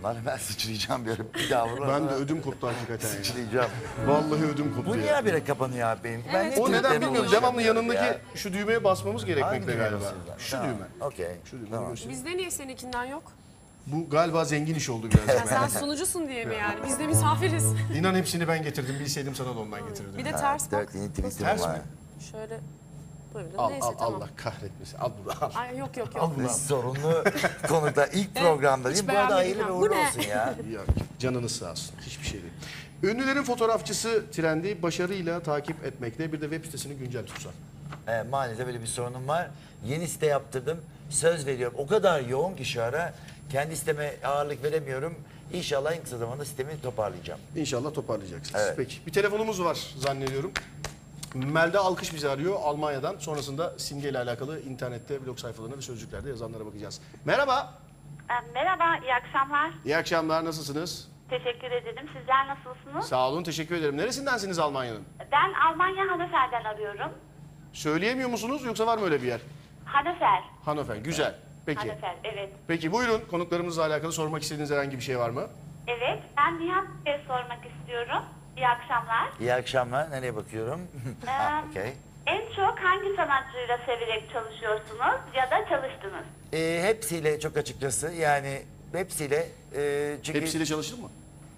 [0.05, 1.29] Lan ben sıçrayacağım diyorum.
[1.35, 1.89] Bir daha vurma.
[1.89, 3.15] Ben de ödüm koptu hakikaten ya.
[3.15, 3.71] sıçrayacağım.
[4.07, 5.01] Vallahi ödüm koptu Bu ya.
[5.03, 6.25] niye habire kapanıyor abi benim?
[6.35, 6.57] Ben Evet.
[6.57, 7.15] niye O neden bilmiyorum.
[7.15, 8.19] ulaşamıyorum Devamlı yanındaki ya?
[8.35, 10.15] şu düğmeye basmamız Hangi gerekmekte düğme galiba.
[10.39, 11.07] Şu Tamam, düğme.
[11.07, 11.27] Okey.
[11.45, 11.71] Şu düğme.
[11.71, 11.95] Tamam.
[12.09, 13.23] Bizde niye seninkinden yok?
[13.87, 15.29] Bu galiba zengin iş oldu biraz.
[15.29, 16.79] Ya sen sunucusun diye mi yani?
[16.87, 17.65] Biz de misafiriz.
[17.95, 18.97] İnan hepsini ben getirdim.
[19.01, 20.19] Bilseydim sana da ondan getirdim.
[20.19, 20.81] Bir de ters bak.
[20.81, 21.75] dört yeni Twitter'ım Ters var.
[21.75, 21.83] mi?
[22.31, 22.61] Şöyle.
[23.35, 23.57] Böyle.
[23.59, 24.15] Al, Neyse al, tamam.
[24.15, 24.99] Allah kahretmesin.
[24.99, 25.51] Al bunu al.
[25.55, 26.33] Ay yok yok yok.
[26.39, 26.55] Biz al.
[26.55, 27.25] sorunlu
[27.69, 29.09] konuda ilk programda değil mi?
[29.15, 29.79] Bu arada beğenmedim hayırlı ve.
[29.79, 30.07] Bu uğurlu ne?
[30.09, 30.55] olsun ya.
[30.73, 30.85] Yok,
[31.19, 31.95] canınız sağ olsun.
[32.01, 32.53] Hiçbir şey değil.
[33.03, 36.33] Ünlülerin fotoğrafçısı trendi başarıyla takip etmekte.
[36.33, 37.53] Bir de web sitesini güncel tutsan.
[38.09, 39.51] Evet, maalesef böyle bir sorunum var.
[39.87, 40.79] Yeni site yaptırdım.
[41.11, 41.77] Söz veriyorum.
[41.79, 43.15] O kadar yoğun ki şu ara.
[43.53, 45.15] Kendi siteme ağırlık veremiyorum.
[45.53, 47.41] İnşallah en kısa zamanda sitemi toparlayacağım.
[47.57, 48.63] İnşallah toparlayacaksınız.
[48.67, 48.75] Evet.
[48.77, 49.07] Peki.
[49.07, 50.53] Bir telefonumuz var zannediyorum.
[51.35, 53.17] Melda Alkış bizi arıyor Almanya'dan.
[53.19, 57.01] Sonrasında simge ile alakalı internette blog sayfalarına ve sözlüklerde yazanlara bakacağız.
[57.25, 57.75] Merhaba.
[58.31, 59.71] E, Merhaba, iyi akşamlar.
[59.85, 60.45] İyi akşamlar.
[60.45, 61.09] Nasılsınız?
[61.31, 62.09] Teşekkür ederim.
[62.19, 63.07] Sizler nasılsınız?
[63.07, 63.43] Sağ olun.
[63.43, 63.97] Teşekkür ederim.
[63.97, 65.03] Neresindensiniz Almanya'nın?
[65.33, 67.13] Ben Almanya Hanöfer'den arıyorum.
[67.73, 69.41] Söyleyemiyor musunuz yoksa var mı öyle bir yer?
[69.85, 70.43] Hanöfer.
[70.65, 70.97] Hanöfer.
[70.97, 71.35] Güzel.
[71.67, 71.81] Peki.
[71.89, 72.49] Hanöfer, evet.
[72.69, 73.23] Peki buyurun.
[73.31, 75.47] Konuklarımızla alakalı sormak istediğiniz herhangi bir şey var mı?
[75.87, 78.23] Evet, ben Nihat Bey'e sormak istiyorum.
[78.57, 79.29] İyi akşamlar.
[79.41, 80.11] İyi akşamlar.
[80.11, 80.81] Nereye bakıyorum?
[81.27, 81.93] ha, Ee, okey.
[82.27, 86.25] En çok hangi sanatçıyla severek çalışıyorsunuz ya da çalıştınız?
[86.53, 91.09] Ee, hepsiyle çok açıkçası yani hepsiyle e, çünkü Hepsiyle çalıştın mı?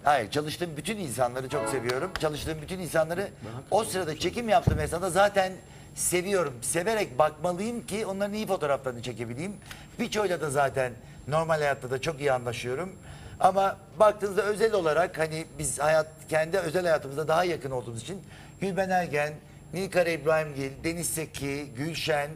[0.03, 2.11] Hayır çalıştığım bütün insanları çok seviyorum.
[2.19, 3.27] Çalıştığım bütün insanları
[3.71, 5.53] o sırada çekim yaptığım esnada zaten
[5.95, 6.53] seviyorum.
[6.61, 9.55] Severek bakmalıyım ki onların iyi fotoğraflarını çekebileyim.
[9.99, 10.93] Birçoğuyla da zaten
[11.27, 12.95] normal hayatta da çok iyi anlaşıyorum.
[13.39, 18.21] Ama baktığınızda özel olarak hani biz hayat kendi özel hayatımızda daha yakın olduğumuz için
[18.61, 19.33] Gülben Ergen,
[19.73, 22.29] Nilkara İbrahimgil, Deniz Seki, Gülşen,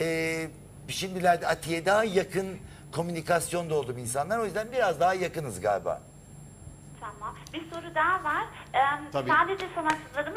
[0.00, 0.48] eee
[0.88, 2.46] şimdilerde Atiye daha yakın
[2.92, 4.38] komünikasyonda olduğum insanlar.
[4.38, 6.00] O yüzden biraz daha yakınız galiba.
[7.00, 7.34] Tamam.
[7.52, 8.44] Bir soru daha var.
[8.74, 9.30] Ee, Tabii.
[9.30, 10.36] sadece sanatçıları mı,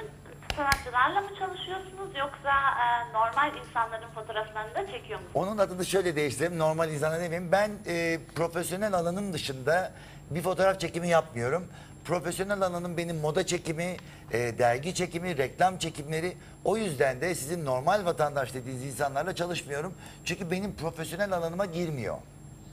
[0.58, 2.52] sanatçılarla mı çalışıyorsunuz yoksa
[2.84, 5.32] e, normal insanların fotoğraflarını da çekiyor musunuz?
[5.36, 6.60] Onun adını şöyle değiştireyim.
[6.60, 7.52] Normal insana demeyeyim.
[7.52, 9.92] Ben e, profesyonel alanım dışında
[10.30, 11.68] bir fotoğraf çekimi yapmıyorum.
[12.06, 13.98] Profesyonel alanım benim moda çekimi,
[14.32, 16.38] e, dergi çekimi, reklam çekimleri.
[16.66, 19.94] O yüzden de sizin normal vatandaş dediğiniz insanlarla çalışmıyorum.
[20.26, 22.18] Çünkü benim profesyonel alanıma girmiyor.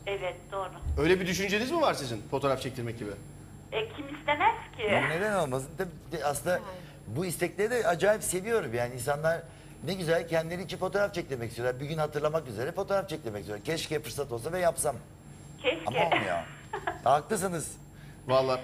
[0.06, 0.70] Evet, doğru.
[0.98, 3.10] Öyle bir düşünceniz mi var sizin fotoğraf çektirmek gibi?
[3.72, 4.82] E, kim istemez ki?
[5.10, 5.68] Neden olmasın?
[5.78, 6.60] Tabii de aslında
[7.06, 8.74] bu istekleri de acayip seviyorum.
[8.74, 9.42] Yani insanlar
[9.84, 11.80] ne güzel kendileri için fotoğraf çektirmek istiyorlar.
[11.80, 13.64] Bir gün hatırlamak üzere fotoğraf çektirmek istiyorlar.
[13.64, 14.96] Keşke fırsat olsa ve yapsam.
[15.62, 15.82] Keşke.
[15.86, 16.38] Ama olmuyor.
[17.04, 17.72] Haklısınız.
[18.26, 18.60] Vallahi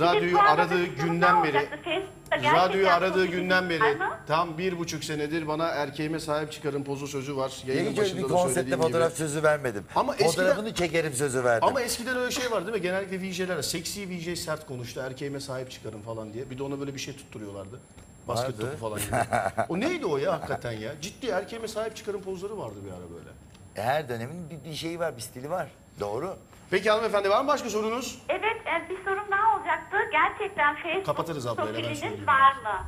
[0.00, 1.68] radyoyu aradığı günden beri
[2.32, 7.52] radyoyu aradığı günden beri tam bir buçuk senedir bana erkeğime sahip çıkarın pozu sözü var.
[7.66, 9.18] Yayının Hiç öyle bir başında da söylediğim fotoğraf gibi.
[9.18, 9.84] sözü vermedim.
[9.94, 11.68] Ama eskiden- Fotoğrafını çekerim sözü verdim.
[11.68, 12.82] Ama eskiden öyle şey var değil mi?
[12.82, 15.00] Genellikle VJ'ler seksi VJ sert konuştu.
[15.00, 16.50] Erkeğime sahip çıkarın falan diye.
[16.50, 17.80] Bir de ona böyle bir şey tutturuyorlardı.
[18.28, 18.60] Basket Vardı.
[18.62, 19.16] topu falan gibi.
[19.68, 20.92] o neydi o ya hakikaten ya?
[21.00, 23.28] Ciddi erkeğime sahip çıkarın pozları vardı bir ara böyle.
[23.88, 25.66] Her dönemin bir, bir şeyi var, bir stili var.
[26.00, 26.36] Doğru.
[26.70, 28.18] Peki hanımefendi var mı başka sorunuz?
[28.28, 29.96] Evet, e, bir sorum daha olacaktı.
[30.12, 32.84] Gerçekten Facebook Kapatırız abla, öyle ben profiliniz var mı?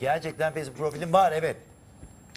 [0.00, 1.56] Gerçekten Facebook profilim var evet.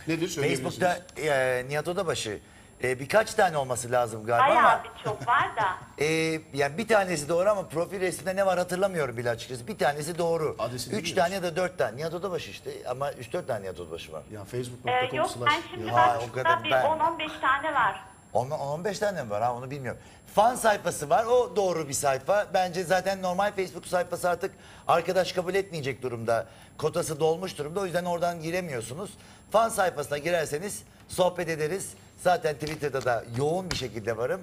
[0.08, 0.80] Nedir söyleyebilirsiniz?
[0.80, 2.40] Facebook'ta e, Nihat Odabaşı
[2.84, 5.78] e, birkaç tane olması lazım galiba Bayağı ama birçok var da.
[6.04, 6.06] e,
[6.54, 9.68] yani bir tanesi doğru ama profil resminde ne var hatırlamıyorum bile açıkçası.
[9.68, 10.56] Bir tanesi doğru.
[10.60, 11.98] Adresini Üç tane ya da dört tane.
[11.98, 14.24] Nihat Odabaşı işte ama üç dört tane Nihat Odabaşı var.
[14.32, 17.74] Ya E, facebook.com yok, slash ben şimdi Ha, o baktığımda kadar bir ben- 10-15 tane
[17.74, 18.04] var.
[18.36, 20.02] Ondan 15 tane mi var ha onu bilmiyorum.
[20.36, 22.48] Fan sayfası var o doğru bir sayfa.
[22.54, 24.52] Bence zaten normal Facebook sayfası artık
[24.88, 26.48] arkadaş kabul etmeyecek durumda.
[26.78, 29.12] Kotası dolmuş durumda o yüzden oradan giremiyorsunuz.
[29.52, 31.94] Fan sayfasına girerseniz sohbet ederiz.
[32.18, 34.42] Zaten Twitter'da da yoğun bir şekilde varım.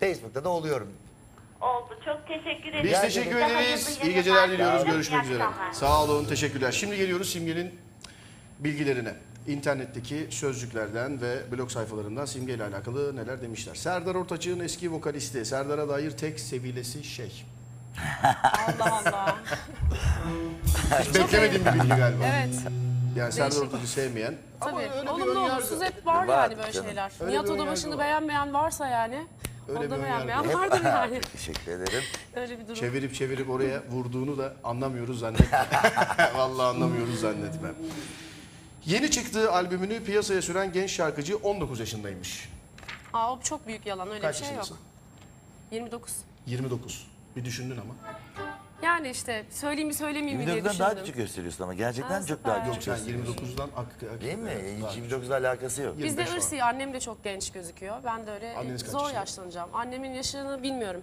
[0.00, 0.92] Facebook'ta da oluyorum.
[1.60, 1.98] Oldu.
[2.04, 2.84] Çok teşekkür ederim.
[2.84, 3.54] Biz teşekkür ederiz.
[3.54, 4.84] hayırlı İyi geceler yayınlar diliyoruz.
[4.84, 5.44] Görüşmek üzere.
[5.44, 5.72] akşamlar.
[5.72, 6.24] Sağ olun.
[6.24, 6.72] Teşekkürler.
[6.72, 7.80] Şimdi geliyoruz Simge'nin
[8.58, 9.14] bilgilerine.
[9.46, 13.74] İnternetteki sözlüklerden ve blog sayfalarından Simge ile alakalı neler demişler.
[13.74, 15.44] Serdar Ortaç'ın eski vokalisti.
[15.44, 17.44] Serdar'a dair tek sevilesi şey.
[18.68, 19.36] Allah Allah.
[21.00, 22.24] Hiç beklemediğim bir bilgi galiba.
[22.24, 22.54] Evet.
[23.16, 23.56] Yani Serdar.
[23.56, 24.34] Ortaç'ı sevmeyen.
[24.60, 24.90] Ama Tabii.
[24.90, 26.86] öyle bir Olumlu önyargı- olumsuz hep var Var yani böyle canım.
[26.88, 27.12] şeyler.
[27.20, 27.98] Öyle Nihat bir önyargı Odabaşı'nı var.
[28.04, 29.26] beğenmeyen varsa yani.
[29.68, 31.20] Öyle onu da bir beğenmeyen önyargı vardır yani.
[31.32, 32.02] Teşekkür ederim.
[32.36, 32.74] Öyle bir durum.
[32.74, 35.58] Çevirip çevirip oraya vurduğunu da anlamıyoruz zannetme.
[36.36, 37.68] Vallahi anlamıyoruz zannetme.
[38.86, 42.48] Yeni çıktığı albümünü piyasaya süren genç şarkıcı 19 yaşındaymış.
[43.12, 44.56] Aa, o çok büyük yalan öyle Kaç bir şey yok.
[44.56, 44.84] yaşındasın?
[45.70, 46.14] 29.
[46.46, 47.06] 29.
[47.36, 47.94] Bir düşündün ama.
[48.82, 51.04] Yani işte söyleyeyim mi söylemeyeyim mi diye 29'dan daha düşündüm.
[51.04, 52.68] küçük gösteriyorsun ama gerçekten Ha, çok daha süper.
[52.68, 53.32] küçük Sen gösteriyorsun.
[53.32, 54.50] 29'dan ak, ak- Değil mi?
[54.54, 55.12] Evet, daha Hiç küçük.
[55.12, 55.94] 29'la alakası yok.
[55.96, 56.38] Bizde 25 falan.
[56.38, 57.96] ırsi annem de çok genç gözüküyor.
[58.04, 59.18] Ben de öyle Anneniz kaç zor yaşında?
[59.20, 59.70] yaşlanacağım.
[59.72, 61.02] Annemin yaşını bilmiyorum.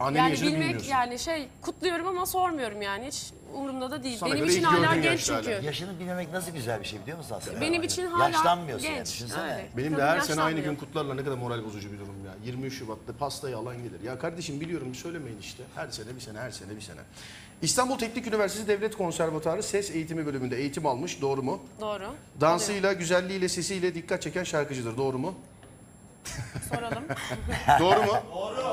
[0.00, 0.90] Annenin yani yaşını bilmek bilmiyorsun.
[0.90, 3.24] yani şey kutluyorum ama sormuyorum yani hiç
[3.54, 4.18] umurumda da değil.
[4.18, 5.54] Sana Benim göre için hala gördüğün genç yaşta çünkü.
[5.56, 5.66] hala.
[5.66, 7.60] Yaşını bilmemek nasıl güzel bir şey biliyor musun aslında?
[7.60, 9.06] Benim için hala Yaşlanmıyorsun yani genç.
[9.12, 9.42] düşünsene.
[9.42, 9.68] Öyle.
[9.76, 10.64] Benim de her sene aynı yaşlanmıyor.
[10.64, 12.32] gün kutlarla ne kadar moral bozucu bir durum ya.
[12.46, 14.00] 23 Şubat'ta pastayı alan gelir.
[14.04, 15.62] Ya kardeşim biliyorum söylemeyin işte.
[15.74, 17.00] Her sene bir sene, her sene bir sene.
[17.62, 21.20] İstanbul Teknik Üniversitesi Devlet Konservatuarı Ses Eğitimi bölümünde eğitim almış.
[21.20, 21.62] Doğru mu?
[21.80, 22.04] Doğru.
[22.40, 24.96] Dansıyla, güzelliğiyle, sesiyle dikkat çeken şarkıcıdır.
[24.96, 25.34] Doğru mu?
[26.74, 27.04] Soralım.
[27.80, 28.12] Doğru mu?
[28.34, 28.71] Doğru.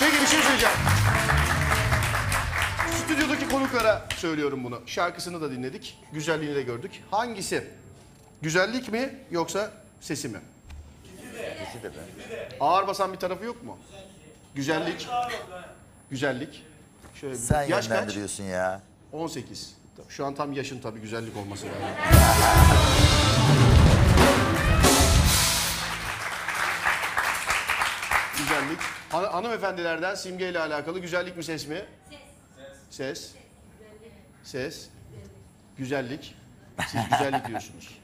[0.00, 0.74] Peki bir şey söyleyeceğim.
[3.04, 4.80] Stüdyodaki konuklara söylüyorum bunu.
[4.86, 5.98] Şarkısını da dinledik.
[6.12, 7.02] Güzelliğini de gördük.
[7.10, 7.64] Hangisi?
[8.42, 10.38] Güzellik mi yoksa sesi mi?
[11.62, 11.98] İkisi de be.
[12.60, 13.78] Ağır basan bir tarafı yok mu?
[14.54, 15.08] Güzellik.
[16.10, 16.64] Güzellik.
[17.14, 17.88] Şöyle Sen yaş kaç?
[17.88, 18.80] yönlendiriyorsun ya.
[19.12, 19.74] 18.
[20.08, 21.80] Şu an tam yaşın tabii güzellik olması lazım.
[28.60, 28.80] Güzellik.
[29.10, 31.84] Han- hanımefendilerden Simge ile alakalı güzellik mi ses mi?
[32.10, 32.20] Ses.
[32.90, 33.34] Ses.
[34.44, 34.88] Ses.
[35.78, 36.34] Güzellik.
[36.88, 37.98] Siz güzellik diyorsunuz.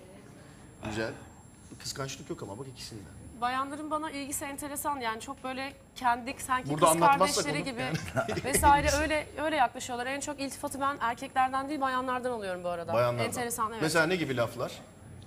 [0.84, 1.12] Güzel.
[1.82, 3.00] Kıskançlık yok ama bak ikisinde.
[3.40, 7.96] Bayanların bana ilgisi enteresan yani çok böyle kendi sanki Burada kız kardeşleri gibi yani.
[8.44, 10.06] vesaire öyle öyle yaklaşıyorlar.
[10.06, 12.92] En çok iltifatı ben erkeklerden değil bayanlardan alıyorum bu arada.
[12.92, 13.26] Bayanlardan.
[13.26, 13.82] Enteresan evet.
[13.82, 14.72] Mesela ne gibi laflar?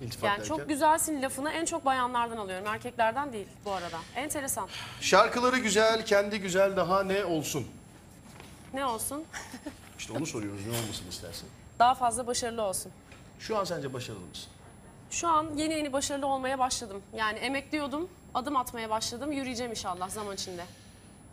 [0.00, 0.56] İltifat yani derken?
[0.56, 2.66] çok güzelsin lafını en çok bayanlardan alıyorum.
[2.66, 3.98] Erkeklerden değil bu arada.
[4.16, 4.68] Enteresan.
[5.00, 7.66] Şarkıları güzel, kendi güzel daha ne olsun?
[8.74, 9.24] Ne olsun?
[9.98, 11.48] İşte onu soruyoruz ne olmasını istersin.
[11.78, 12.92] Daha fazla başarılı olsun.
[13.38, 14.48] Şu an sence başarılı mısın?
[15.10, 17.02] Şu an yeni yeni başarılı olmaya başladım.
[17.16, 19.32] Yani emekliyordum, adım atmaya başladım.
[19.32, 20.64] Yürüyeceğim inşallah zaman içinde.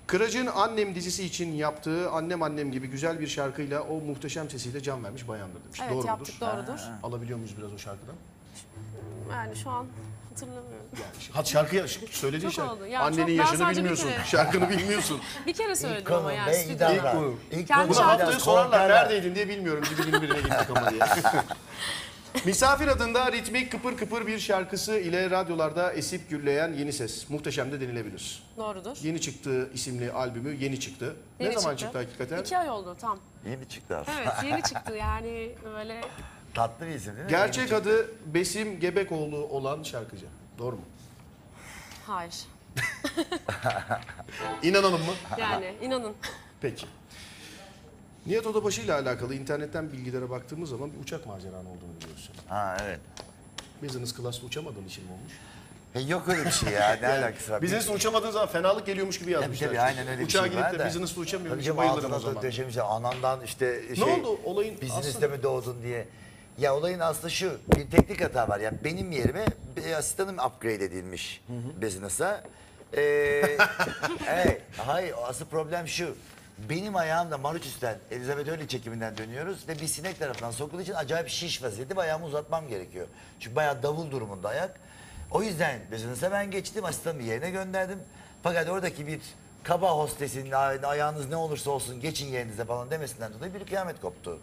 [0.07, 5.03] Kıracın Annem dizisi için yaptığı Annem Annem gibi güzel bir şarkıyla o muhteşem sesiyle can
[5.03, 5.79] vermiş bayandır demiş.
[5.81, 6.79] Evet Doğru yaptık doğrudur.
[7.03, 8.15] Alabiliyor muyuz biraz o şarkıdan?
[9.31, 9.85] Yani şu an
[10.29, 10.69] hatırlamıyorum.
[10.93, 12.73] Yani, hat şarkıya söylediğin Çok şarkı.
[12.73, 12.85] oldu.
[12.85, 14.09] Yani Annenin ben yaşını sadece bir bilmiyorsun.
[14.09, 15.21] kere- Şarkını bilmiyorsun.
[15.45, 16.93] Bir kere İlk söyledim ama yani stüdyoda.
[16.93, 17.11] idara.
[17.11, 17.35] konu.
[17.51, 19.83] İlk Kendi Bunu şarkı- haftaya sorarlar neredeydin diye bilmiyorum.
[19.97, 21.01] Dibinin birine gittik ama diye.
[22.45, 27.29] Misafir adında ritmik kıpır kıpır bir şarkısı ile radyolarda esip gürleyen yeni ses.
[27.29, 28.43] Muhteşem de denilebilir.
[28.57, 28.97] Doğrudur.
[29.03, 31.15] Yeni çıktığı isimli albümü yeni çıktı.
[31.39, 31.85] ne Yeni zaman çıktı.
[31.85, 32.41] çıktı hakikaten?
[32.41, 33.19] İki ay oldu tam.
[33.49, 34.17] Yeni çıktı aslında.
[34.21, 36.01] Evet yeni çıktı yani böyle
[36.57, 37.29] Tatlı bir isim değil mi?
[37.29, 40.25] Gerçek adı Besim Gebekoğlu olan şarkıcı.
[40.57, 40.81] Doğru mu?
[42.07, 42.35] hayır.
[44.63, 45.13] İnanalım mı?
[45.37, 46.13] Yani inanın.
[46.61, 46.85] Peki.
[48.25, 52.35] Nihat Odabaşı ile alakalı internetten bilgilere baktığımız zaman bir uçak maceran olduğunu biliyorsun.
[52.47, 52.99] Ha evet.
[53.83, 55.33] Business class'ta uçamadığın için mi olmuş?
[55.95, 56.97] E, yok öyle bir şey ya.
[57.01, 57.61] Ne alakası var?
[57.61, 59.67] Business'ta uçamadığın zaman fenalık geliyormuş gibi Tabii yazmışlar.
[59.67, 60.85] tabii aynen öyle bir Uçağa şey gidip var de da.
[60.85, 61.25] business'ta.
[61.25, 62.43] Tabii canım bayılırım o altına da zaman.
[62.43, 62.83] döşemişler.
[62.89, 64.03] Anandan işte şey...
[64.03, 65.27] oldu olayın Business'te aslında?
[65.27, 66.07] mi doğdun diye.
[66.57, 67.57] Ya olayın aslı şu.
[67.75, 68.59] Bir teknik hata var.
[68.59, 69.45] Yani benim yerime
[69.77, 71.41] bir asistanım upgrade edilmiş
[71.81, 72.43] business'a.
[72.93, 73.01] Ee,
[74.27, 76.15] evet, hayır asıl problem şu.
[76.69, 81.29] Benim ayağım da Mauritius'ten, Elizabeth Öyle çekiminden dönüyoruz ve bir sinek tarafından sokulduğu için acayip
[81.29, 83.07] şiş vaziyette ve ayağımı uzatmam gerekiyor.
[83.39, 84.79] Çünkü bayağı davul durumunda ayak.
[85.31, 87.99] O yüzden business'a ben geçtim, asistanımı yerine gönderdim.
[88.43, 89.19] Fakat oradaki bir
[89.63, 94.39] kaba hostesin "Ay- ayağınız ne olursa olsun geçin yerinize falan demesinden dolayı bir kıyamet koptu.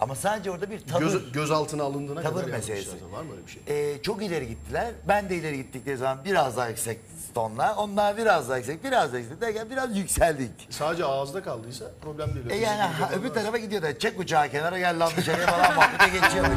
[0.00, 1.02] Ama sadece orada bir tavır.
[1.02, 2.90] Göz, gözaltına alındığına tavır kadar meselesi.
[3.12, 3.62] Var mı öyle bir şey?
[3.92, 4.94] Ee, çok ileri gittiler.
[5.08, 6.98] Ben de ileri gittikleri zaman biraz daha yüksek
[7.34, 7.74] tonla.
[7.76, 10.50] Onlar biraz daha yüksek, biraz daha yüksek derken biraz yükseldik.
[10.70, 12.50] Sadece ağızda kaldıysa problem değil.
[12.50, 16.08] E yani ha, öbür tarafa gidiyor da çek uçağı kenara gel lan dışarıya falan muhabbete
[16.08, 16.52] geçiyorduk.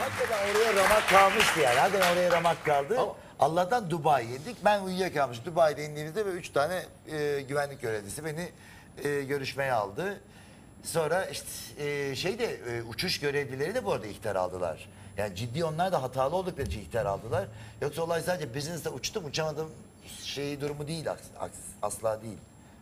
[0.00, 1.78] Hakikaten oraya ramak kalmıştı yani.
[1.78, 3.00] Hakikaten oraya ramak kaldı.
[3.00, 3.12] Ama...
[3.40, 4.56] Allah'tan Dubai yedik.
[4.64, 5.44] Ben uyuyakalmışım.
[5.44, 8.48] Dubai'de indiğimizde ve üç tane e, güvenlik görevlisi beni
[9.04, 10.20] e, görüşmeye aldı.
[10.82, 11.46] Sonra işte
[11.78, 14.88] e, şey de e, uçuş görevlileri de bu arada ihtar aldılar.
[15.16, 17.48] Yani ciddi onlar da hatalı oldukları için ihtar aldılar.
[17.80, 19.70] Yoksa olay sadece business'te uçtum uçamadım
[20.24, 21.50] şeyi durumu değil as,
[21.82, 22.38] asla değil.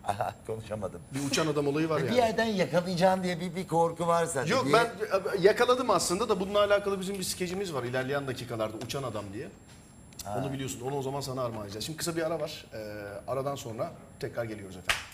[0.47, 1.01] Konuşamadım.
[1.15, 2.17] Bir uçan adam olayı var e, bir yani.
[2.17, 4.45] Bir yerden yakalayacağım diye bir, bir korku var varsa.
[4.45, 4.75] Yok diye.
[4.75, 9.25] ben e, yakaladım aslında da bununla alakalı bizim bir skecimiz var ilerleyen dakikalarda uçan adam
[9.33, 9.49] diye.
[10.25, 10.39] Ha.
[10.39, 10.81] Onu biliyorsun.
[10.81, 11.87] Onu o zaman sana armağan edeceğiz.
[11.87, 12.67] Şimdi kısa bir ara var.
[12.75, 12.79] Ee,
[13.29, 15.14] aradan sonra tekrar geliyoruz efendim.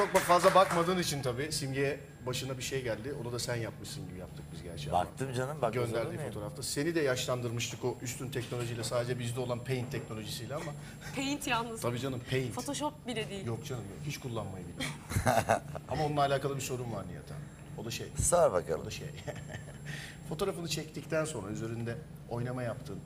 [0.00, 3.14] çok fazla bakmadığın için tabii simgeye başına bir şey geldi.
[3.22, 4.90] Onu da sen yapmışsın gibi yaptık biz gerçi.
[4.90, 5.74] ama Baktım canım bak.
[5.74, 6.62] Gönderdiği fotoğrafta.
[6.62, 10.72] Seni de yaşlandırmıştık o üstün teknolojiyle sadece bizde olan paint teknolojisiyle ama
[11.16, 11.80] Paint yalnız.
[11.80, 12.54] tabii canım paint.
[12.54, 13.46] Photoshop bile değil.
[13.46, 13.98] Yok canım yok.
[14.06, 14.94] Hiç kullanmayı bilmiyorum.
[15.88, 17.24] ama onunla alakalı bir sorun var Nihat.
[17.78, 18.06] O da şey.
[18.22, 18.86] Sor O bakalım.
[18.86, 19.08] da şey.
[20.28, 21.94] Fotoğrafını çektikten sonra üzerinde
[22.30, 22.98] oynama yaptığın,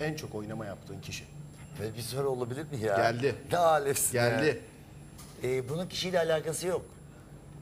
[0.00, 1.24] en çok oynama yaptığın kişi.
[1.80, 2.96] Böyle bir soru olabilir mi ya?
[2.96, 3.34] Geldi.
[3.52, 4.28] Ne alemsin ya.
[4.28, 4.60] Geldi.
[5.42, 6.82] Ee, bunun kişiyle alakası yok.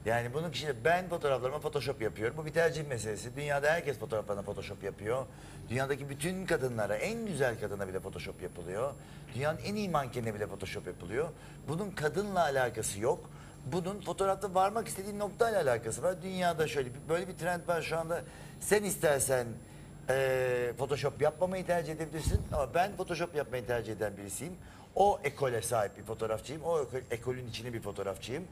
[0.05, 2.37] Yani bunun kişiyle ben fotoğraflarıma Photoshop yapıyorum.
[2.37, 3.35] Bu bir tercih meselesi.
[3.35, 5.25] Dünyada herkes fotoğraflarına Photoshop yapıyor.
[5.69, 8.93] Dünyadaki bütün kadınlara, en güzel kadına bile Photoshop yapılıyor.
[9.35, 11.29] Dünyanın en iyi mankenine bile Photoshop yapılıyor.
[11.67, 13.29] Bunun kadınla alakası yok.
[13.65, 16.21] Bunun fotoğrafta varmak istediği noktayla alakası var.
[16.23, 18.21] Dünyada şöyle böyle bir trend var şu anda.
[18.59, 19.47] Sen istersen
[20.09, 24.53] eee, Photoshop yapmamayı tercih edebilirsin ama ben Photoshop yapmayı tercih eden birisiyim.
[24.95, 26.63] O ekole sahip bir fotoğrafçıyım.
[26.63, 28.43] O eko- ekolün içinde bir fotoğrafçıyım.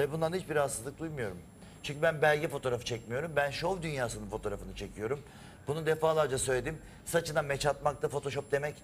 [0.00, 1.38] E, bundan da hiçbir rahatsızlık duymuyorum.
[1.82, 3.32] Çünkü ben belge fotoğrafı çekmiyorum.
[3.36, 5.20] Ben şov dünyasının fotoğrafını çekiyorum.
[5.66, 6.78] Bunu defalarca söyledim.
[7.04, 8.74] Saçına meç atmak da Photoshop demek.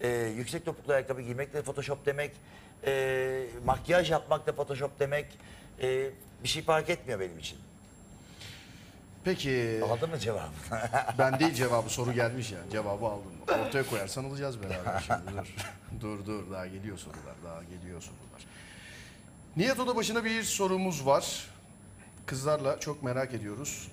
[0.00, 2.32] e, yüksek topuklu ayakkabı giymek de Photoshop demek.
[2.86, 5.26] e, makyaj yapmak da Photoshop demek.
[5.82, 6.10] E,
[6.42, 7.58] bir şey fark etmiyor benim için.
[9.26, 10.50] Peki Aldın mı cevabını?
[11.18, 12.58] ben değil cevabı soru gelmiş ya.
[12.72, 13.32] Cevabı aldım.
[13.66, 15.20] Ortaya koyarsan alacağız beraber şimdi.
[16.00, 16.18] Dur.
[16.18, 17.34] dur dur daha geliyor sorular.
[17.44, 18.46] Daha geliyor sorular.
[19.56, 21.46] Nihat Oda başına bir sorumuz var.
[22.26, 23.88] Kızlarla çok merak ediyoruz.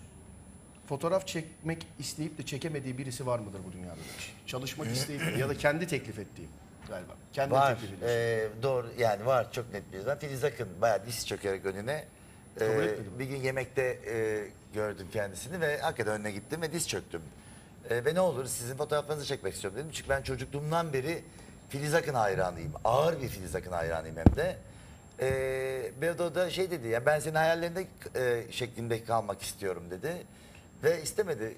[0.89, 3.96] Fotoğraf çekmek isteyip de çekemediği birisi var mıdır bu dünyada?
[3.96, 4.34] demiş.
[4.48, 6.50] Çalışmak isteyip ya da kendi teklif ettiğim
[6.89, 7.13] galiba.
[7.34, 7.76] Kendi var.
[7.76, 8.17] teklif ediyorsun.
[8.17, 10.19] e, doğru yani var çok net bir yüzden.
[10.19, 12.06] Filiz Akın bayağı diz çökerek önüne.
[12.59, 13.19] Kabul e, etmedi mi?
[13.19, 17.21] bir gün yemekte e, gördüm kendisini ve hakikaten önüne gittim ve diz çöktüm.
[17.89, 19.91] E, ve ne olur sizin fotoğraflarınızı çekmek istiyorum dedim.
[19.93, 21.23] Çünkü ben çocukluğumdan beri
[21.69, 22.71] Filiz Akın hayranıyım.
[22.85, 24.57] Ağır bir Filiz Akın hayranıyım hem de.
[25.19, 25.29] E,
[26.01, 30.25] ve o da şey dedi ya ben senin hayallerinde e, şeklinde kalmak istiyorum dedi.
[30.83, 31.57] Ve istemedi.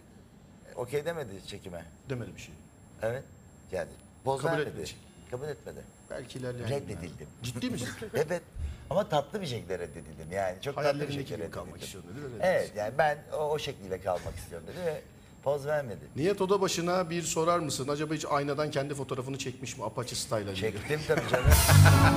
[0.75, 1.85] Okey demedi çekime.
[2.09, 2.55] Demedi bir şey.
[3.01, 3.23] Evet.
[3.71, 3.89] Yani
[4.23, 4.69] poz Kabul vermedi.
[4.69, 4.91] etmedi.
[5.31, 5.79] Kabul etmedi.
[6.09, 7.27] Belki ilerleyen Reddedildim.
[7.43, 7.89] Ciddi misin?
[8.13, 8.41] Evet.
[8.89, 10.31] Ama tatlı bir şekilde reddedildim.
[10.31, 11.85] Yani çok tatlı bir Hayallerindeki şekilde gibi kalmak reddedildim.
[11.99, 12.39] istiyorum dedi.
[12.43, 15.01] Evet yani ben o, o şekliyle kalmak istiyorum dedi ve
[15.43, 15.99] poz vermedi.
[16.15, 17.87] Niyet Oda başına bir sorar mısın?
[17.87, 19.83] Acaba hiç aynadan kendi fotoğrafını çekmiş mi?
[19.85, 20.55] Apache style'a gibi.
[20.55, 21.45] Çektim tabii canım.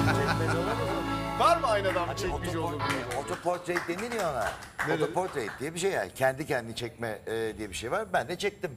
[0.06, 1.38] Çekmez olur mu?
[1.38, 2.62] Var mı aynadan çekmiş olduğun?
[2.80, 4.52] Otoportrait, otoportrait deniliyor ona.
[4.88, 5.02] Nedir?
[5.02, 6.10] Otoportrait diye bir şey yani.
[6.14, 8.12] Kendi kendini çekme e, diye bir şey var.
[8.12, 8.70] Ben de çektim.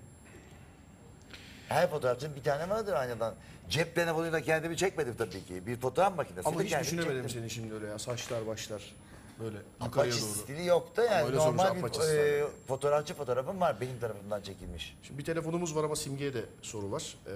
[1.70, 3.34] Her fotoğrafçının bir tane vardır aynadan.
[3.70, 5.68] Cep telefonuyla kendimi çekmedim tabii ki.
[5.68, 6.50] Bir fotoğraf makinesi.
[6.50, 8.00] Ama hiç düşünemedim seni şimdi öyle ya.
[8.00, 8.96] Saçlar başlar.
[9.40, 10.30] Böyle yukarıya Apache doğru.
[10.44, 14.98] stili yok da yani öyle normal bir Apache e, fotoğrafçı fotoğrafım var benim tarafımdan çekilmiş.
[15.04, 17.18] Şimdi bir telefonumuz var ama Simge'ye de soru var.
[17.28, 17.32] Ee,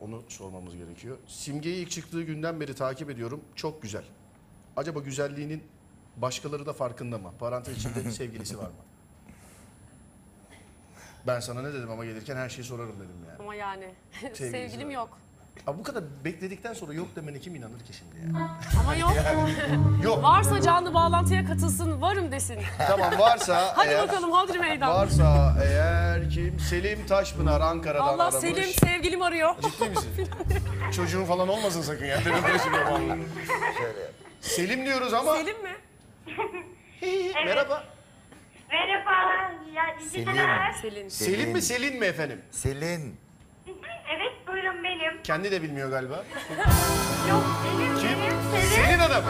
[0.00, 1.16] onu sormamız gerekiyor.
[1.26, 3.40] Simge'yi ilk çıktığı günden beri takip ediyorum.
[3.54, 4.04] Çok güzel.
[4.76, 5.62] Acaba güzelliğinin
[6.16, 7.32] başkaları da farkında mı?
[7.38, 8.72] Parantez içinde sevgilisi var mı?
[11.26, 13.38] Ben sana ne dedim ama gelirken her şeyi sorarım dedim yani.
[13.40, 13.94] Ama yani
[14.34, 14.92] sevgilim var.
[14.94, 15.18] yok.
[15.66, 18.48] Abi bu kadar bekledikten sonra yok demene kim inanır ki şimdi ya?
[18.80, 19.12] Ama yok.
[20.04, 20.22] Yok.
[20.22, 22.58] Varsa canlı bağlantıya katılsın, varım desin.
[22.88, 24.90] tamam varsa Hadi eğer, bakalım Hodri Meydan.
[24.90, 26.60] varsa eğer kim?
[26.60, 28.40] Selim Taşpınar Ankara'dan Allah aramış.
[28.40, 29.54] Selim sevgilim arıyor.
[29.62, 30.28] Ciddi misin?
[30.96, 32.18] Çocuğun falan olmasın sakın ya.
[32.26, 33.18] Benim başıma vallahi.
[33.78, 34.12] Şöyle yap.
[34.40, 35.36] Selim diyoruz ama.
[35.36, 35.76] Selim mi?
[37.46, 37.84] Merhaba.
[38.70, 39.54] Merhaba.
[39.74, 40.26] Ya, iyi Selim.
[40.32, 40.72] geceler.
[40.82, 41.08] Selin.
[41.08, 42.40] Selim mi Selin mi efendim?
[42.50, 43.16] Selin.
[44.16, 45.22] Evet buyurun benim.
[45.22, 46.24] Kendi de bilmiyor galiba.
[47.30, 48.08] Yok benim Kim?
[48.22, 48.40] benim.
[48.52, 48.84] Selin.
[48.84, 49.24] Selin Hanım.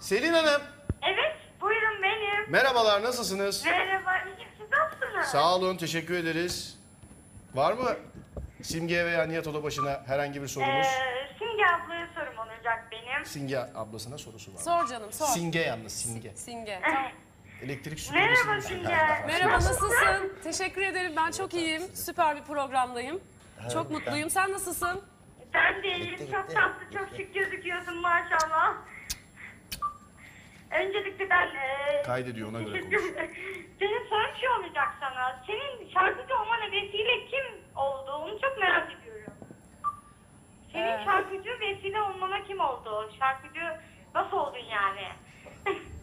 [0.00, 0.62] Selin Hanım.
[1.02, 2.50] Evet buyurun benim.
[2.50, 3.64] Merhabalar nasılsınız?
[3.64, 4.12] Merhaba.
[4.26, 5.26] İyiyim siz nasılsınız?
[5.26, 6.78] Sağ olun teşekkür ederiz.
[7.54, 7.96] Var mı
[8.62, 10.86] Simge veya Nihat Odabaşı'na herhangi bir sorumuz?
[10.86, 13.26] Ee, Simge ablaya sorum olacak benim.
[13.26, 14.58] Simge ablasına sorusu var.
[14.58, 15.26] Sor canım sor.
[15.26, 16.32] Singe yalnız Singe.
[16.36, 16.80] Singe.
[16.84, 17.02] Tamam.
[17.62, 18.44] Elektrik süpürgesi.
[18.46, 18.60] Merhaba.
[18.60, 18.88] Simge.
[19.26, 20.32] Merhaba nasılsın?
[20.44, 21.82] Teşekkür ederim ben çok iyiyim.
[21.94, 23.20] Süper bir programdayım.
[23.72, 24.30] Çok mutluyum.
[24.30, 25.02] Sen nasılsın?
[25.54, 26.16] Ben de iyiyim.
[26.16, 26.54] Gitti, Çok gitti.
[26.54, 28.74] tatlı, çok şık gözüküyorsun maşallah.
[30.70, 31.46] Öncelikle ben...
[31.46, 33.14] E, Kaydediyor, ona göre teşekkür-
[33.78, 35.42] Senin son şey olacak sana.
[35.46, 37.44] Senin şarkıcı olmana vesile kim
[37.76, 38.10] oldu?
[38.12, 39.32] Onu çok merak ediyorum.
[40.72, 41.02] Senin Ee.
[41.04, 43.12] şarkıcı vesile olmana kim oldu?
[43.18, 43.80] Şarkıcı
[44.14, 45.08] nasıl oldun yani?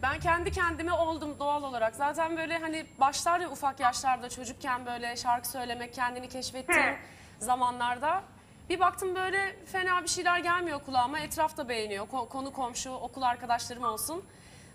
[0.04, 1.96] Ben kendi kendime oldum doğal olarak.
[1.96, 6.96] Zaten böyle hani başlar ya ufak yaşlarda çocukken böyle şarkı söylemek, kendini keşfettiğim
[7.38, 8.22] zamanlarda.
[8.68, 11.18] Bir baktım böyle fena bir şeyler gelmiyor kulağıma.
[11.18, 12.06] Etraf da beğeniyor.
[12.06, 14.24] Ko- konu komşu, okul arkadaşlarım olsun.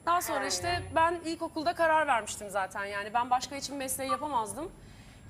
[0.06, 2.86] Daha sonra işte ben ilkokulda karar vermiştim zaten.
[2.86, 4.72] Yani ben başka için mesleği yapamazdım.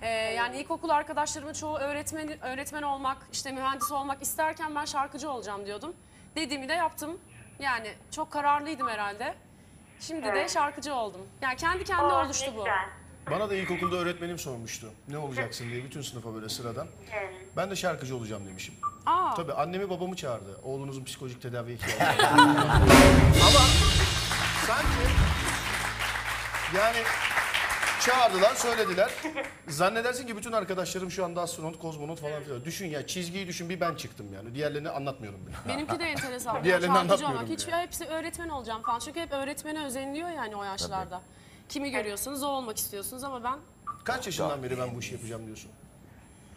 [0.02, 5.66] Ee, yani ilkokul arkadaşlarımın çoğu öğretmen öğretmen olmak, işte mühendis olmak isterken ben şarkıcı olacağım
[5.66, 5.96] diyordum.
[6.36, 7.22] Dediğimi de yaptım.
[7.60, 9.36] Yani çok kararlıydım herhalde.
[10.00, 11.22] Şimdi de şarkıcı oldum.
[11.42, 12.58] Yani kendi kendine Oh, oluştu ne bu.
[12.60, 12.86] güzel.
[13.32, 14.88] Bana da ilkokulda öğretmenim sormuştu.
[15.08, 16.88] Ne olacaksın diye bütün sınıfa böyle sıradan.
[17.14, 17.34] Evet.
[17.58, 18.76] Ben de şarkıcı olacağım demişim.
[19.06, 20.60] Aa, Tabii annemi babamı çağırdı.
[20.64, 22.36] Oğlunuzun psikolojik tedavi ihtiyacı var.
[23.42, 23.66] Ama
[24.68, 25.06] sanki
[26.78, 26.98] yani
[28.10, 29.12] çağırdılar, söylediler.
[29.68, 32.66] Zannedersin ki bütün arkadaşlarım şu anda astronot, kozmonot falan filan.
[32.66, 34.56] Düşün ya çizgiyi düşün bir ben çıktım yani.
[34.56, 35.56] Diğerlerini anlatmıyorum bile.
[35.68, 36.64] benimki de enteresan.
[36.64, 37.50] Diğerlerini şarkıcı anlatmıyorum olmak.
[37.60, 37.82] Hiç yani.
[37.84, 39.00] hepsi öğretmen olacağım falan.
[39.00, 41.22] Çünkü hep öğretmene özeniliyor yani o yaşlarda.
[41.70, 43.60] Kimi görüyorsunuz o olmak istiyorsunuz ama ben
[44.04, 45.72] Kaç yaşından beri ben bu işi yapacağım diyorsun?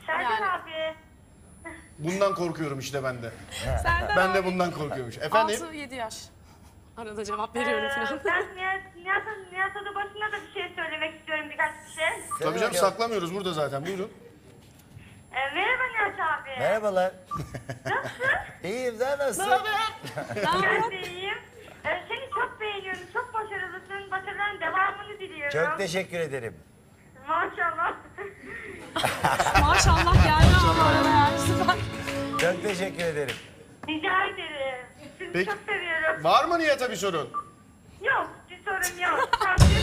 [0.07, 0.46] Serdar Yani.
[0.46, 0.96] abi.
[1.98, 3.32] Bundan korkuyorum işte ben de.
[3.82, 5.18] Serdar Ben de bundan korkuyormuş.
[5.18, 5.57] Efendim?
[5.57, 6.16] 6-7 yaş.
[6.97, 8.20] Arada cevap veriyorum Ee, falan.
[8.24, 9.22] ben Nihat, Nihat,
[9.53, 12.09] Nihat Adabaşı'na da bir şey söylemek istiyorum birkaç bir şey.
[12.40, 13.86] Tabii canım saklamıyoruz burada zaten.
[13.86, 14.11] Buyurun.
[15.32, 16.49] Ee, merhaba Nihat abi.
[16.59, 17.12] Merhabalar.
[17.86, 18.26] Nasılsın?
[18.68, 19.53] İyiyim sen nasılsın?
[20.36, 21.38] Ben de iyiyim.
[21.84, 23.01] Ee, seni çok beğeniyorum.
[23.12, 24.11] Çok başarılısın.
[24.11, 25.59] Başarıların devamını diliyorum.
[25.64, 26.57] Çok teşekkür ederim.
[27.28, 27.93] Maşallah.
[29.66, 31.76] Maşallah geldi ama arada yani süper.
[32.40, 33.36] Çok teşekkür ederim.
[33.88, 34.86] Rica ederim.
[35.32, 35.50] Sizi Peki.
[35.50, 36.24] çok seviyorum.
[36.24, 37.28] Var mı Nihat'a bir sorun?
[38.02, 39.30] Yok bir sorun yok.
[39.40, 39.78] Tavsiye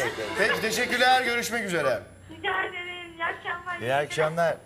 [0.00, 0.12] ederim.
[0.38, 1.24] Peki teşekkürler.
[1.24, 2.02] Görüşmek üzere.
[2.30, 3.12] Rica ederim.
[3.14, 3.78] İyi akşamlar.
[3.80, 4.56] İyi akşamlar.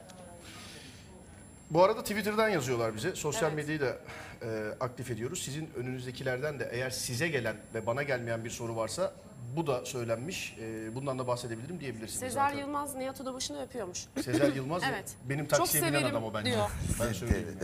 [1.70, 3.14] Bu arada Twitter'dan yazıyorlar bize.
[3.14, 3.96] Sosyal medyayı da
[4.42, 4.48] e,
[4.80, 5.42] aktif ediyoruz.
[5.42, 9.12] Sizin önünüzdekilerden de eğer size gelen ve bana gelmeyen bir soru varsa
[9.56, 10.56] bu da söylenmiş.
[10.60, 12.58] E, bundan da bahsedebilirim diyebilirsiniz Sezer zaten.
[12.58, 14.06] Yılmaz Nihat Odabaşı'nı öpüyormuş.
[14.24, 15.16] Sezer Yılmaz Evet.
[15.28, 16.50] benim taksiye binen adam o bence.
[16.52, 16.70] diyor.
[17.00, 17.58] Ben söyleyeyim.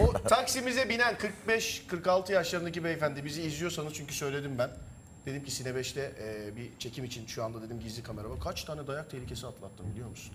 [0.00, 1.16] o taksimize binen
[1.48, 4.70] 45-46 yaşlarındaki beyefendi bizi izliyorsanız çünkü söyledim ben.
[5.26, 8.40] Dedim ki Sine 5'te e, bir çekim için şu anda dedim gizli kamera var.
[8.40, 10.34] Kaç tane dayak tehlikesi atlattım biliyor musun?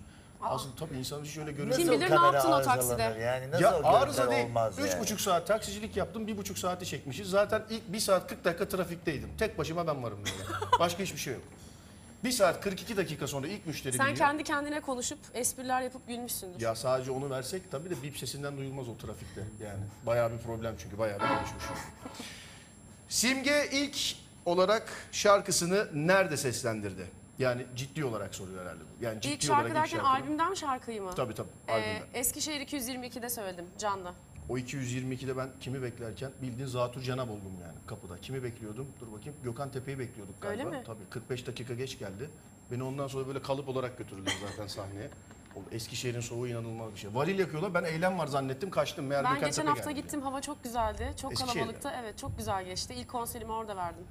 [0.50, 1.80] Aslında tabii insan hiç öyle görünmüyor.
[1.80, 2.82] Kim bilir ne kamera yaptın o arızalanır?
[2.98, 3.20] takside?
[3.24, 4.46] Yani nasıl Ya arıza değil.
[4.46, 5.02] olmaz Üç yani?
[5.02, 6.28] buçuk saat taksicilik yaptım.
[6.28, 7.30] Bir buçuk saati çekmişiz.
[7.30, 9.30] Zaten ilk bir saat 40 dakika trafikteydim.
[9.38, 10.60] Tek başıma ben varım böyle.
[10.80, 11.44] Başka hiçbir şey yok.
[12.24, 14.18] Bir saat 42 dakika sonra ilk müşteri Sen biniyor.
[14.18, 16.60] kendi kendine konuşup espriler yapıp gülmüşsündür.
[16.62, 19.42] Ya sadece onu versek tabii de bip sesinden duyulmaz o trafikte.
[19.64, 21.64] Yani bayağı bir problem çünkü bayağı bir konuşmuş.
[23.10, 23.98] Simge ilk
[24.46, 27.08] olarak şarkısını nerede seslendirdi?
[27.40, 29.04] Yani ciddi olarak soruyor herhalde bu.
[29.06, 30.10] Yani ciddi İlk şarkı olarak derken şarkını.
[30.10, 31.12] albümden mi şarkıyı mı?
[31.16, 32.02] Tabii tabii Ee, albümden.
[32.14, 34.12] Eskişehir 222'de söyledim canlı.
[34.50, 38.18] O 222'de ben kimi beklerken bildiğin Zatür Cenab oldum yani kapıda.
[38.22, 38.88] Kimi bekliyordum?
[39.02, 39.36] Dur bakayım.
[39.44, 40.66] Gökhan Tepe'yi bekliyorduk galiba.
[40.68, 40.84] Öyle mi?
[40.86, 42.30] Tabii 45 dakika geç geldi.
[42.72, 45.10] Beni ondan sonra böyle kalıp olarak götürdüler zaten sahneye.
[45.56, 47.16] O Eskişehir'in soğuğu inanılmaz bir şey.
[47.16, 47.74] Varil yakıyorlar.
[47.74, 49.06] Ben eylem var zannettim kaçtım.
[49.06, 50.02] Meğer Ben Gökhan geçen Tepe hafta geldi.
[50.02, 51.14] gittim hava çok güzeldi.
[51.22, 51.60] Çok Eskişehir'de.
[51.60, 51.92] kalabalıktı.
[52.02, 52.94] Evet çok güzel geçti.
[52.94, 54.04] İlk konserimi orada verdim.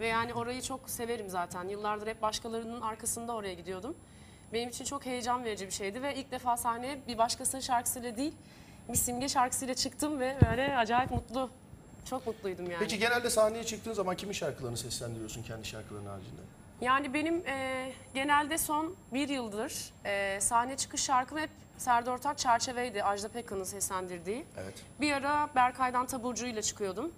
[0.00, 1.68] Ve yani orayı çok severim zaten.
[1.68, 3.96] Yıllardır hep başkalarının arkasında oraya gidiyordum.
[4.52, 8.34] Benim için çok heyecan verici bir şeydi ve ilk defa sahneye bir başkasının şarkısıyla değil,
[8.88, 11.50] bir simge şarkısıyla çıktım ve böyle acayip mutlu.
[12.04, 12.80] Çok mutluydum yani.
[12.80, 16.40] Peki genelde sahneye çıktığın zaman kimin şarkılarını seslendiriyorsun kendi şarkıların haricinde?
[16.80, 23.02] Yani benim e, genelde son bir yıldır e, sahne çıkış şarkım hep Serdar Ortaç Çerçeveydi.
[23.04, 24.44] Ajda Pekkan'ın seslendirdiği.
[24.56, 24.74] Evet.
[25.00, 27.12] Bir ara Berkay'dan Taburcu ile çıkıyordum.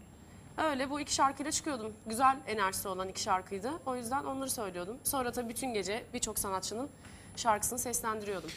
[0.59, 1.93] Öyle bu iki şarkıyla çıkıyordum.
[2.07, 3.71] Güzel enerjisi olan iki şarkıydı.
[3.87, 4.97] O yüzden onları söylüyordum.
[5.05, 6.89] Sonra tabii bütün gece birçok sanatçının
[7.37, 8.51] şarkısını seslendiriyordum.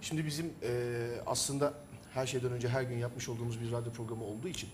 [0.00, 0.70] Şimdi bizim eee,
[1.26, 1.74] aslında
[2.14, 4.68] her şeyden önce her gün yapmış olduğumuz bir radyo programı olduğu için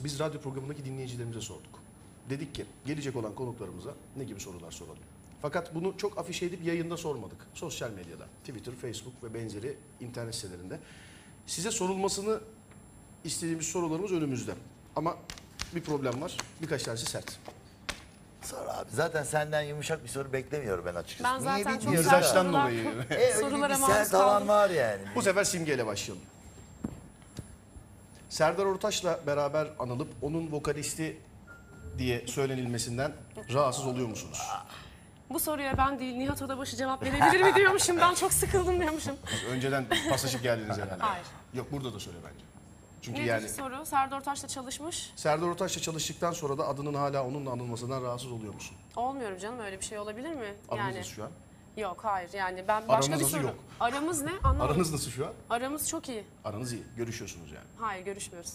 [0.00, 1.82] biz radyo programındaki dinleyicilerimize sorduk.
[2.30, 4.98] Dedik ki gelecek olan konuklarımıza ne gibi sorular soralım.
[5.42, 7.46] Fakat bunu çok afişe edip yayında sormadık.
[7.54, 10.78] Sosyal medyada, Twitter, Facebook ve benzeri internet sitelerinde.
[11.46, 12.40] Size sorulmasını
[13.24, 14.54] istediğimiz sorularımız önümüzde.
[14.96, 15.16] Ama
[15.74, 16.36] bir problem var.
[16.62, 17.38] Birkaç tanesi sert.
[18.42, 18.88] Sor abi.
[18.92, 21.34] Zaten senden yumuşak bir soru beklemiyorum ben açıkçası.
[21.34, 22.84] Ben zaten Niye çok bilmiyorum sert Mizaçtan sorular- dolayı.
[23.10, 24.48] E, öyle sorulara bir maruz sert alan kaldım.
[24.48, 25.02] var yani.
[25.14, 26.24] Bu sefer simgeyle başlayalım.
[28.30, 31.16] Serdar Ortaç'la beraber anılıp onun vokalisti
[31.98, 33.12] diye söylenilmesinden
[33.52, 34.38] rahatsız oluyor musunuz?
[35.30, 37.98] Bu soruya ben değil Nihat Odabaşı cevap verebilir mi diyormuşum.
[38.00, 39.16] Ben çok sıkıldım diyormuşum.
[39.50, 41.02] Önceden paslaşıp geldiniz herhalde.
[41.02, 41.26] Hayır.
[41.54, 42.44] Yok burada da söyle bence.
[43.02, 43.86] Çünkü Nedir yani soru?
[43.86, 45.12] Serdar Ortaç'la çalışmış.
[45.16, 48.76] Serdar Ortaç'la çalıştıktan sonra da adının hala onunla anılmasından rahatsız oluyor musun?
[48.96, 50.54] Olmuyorum canım öyle bir şey olabilir mi?
[50.68, 51.30] Aranız yani şu an?
[51.76, 53.42] yok hayır yani ben başka Aranız bir nasıl soru.
[53.42, 53.54] yok?
[53.80, 54.30] Aramız ne?
[54.42, 54.70] Anlamadım.
[54.70, 55.32] Aranız nasıl şu an?
[55.50, 56.24] Aramız çok iyi.
[56.44, 56.82] Aranız iyi.
[56.96, 57.64] Görüşüyorsunuz yani.
[57.78, 58.52] Hayır görüşmüyoruz.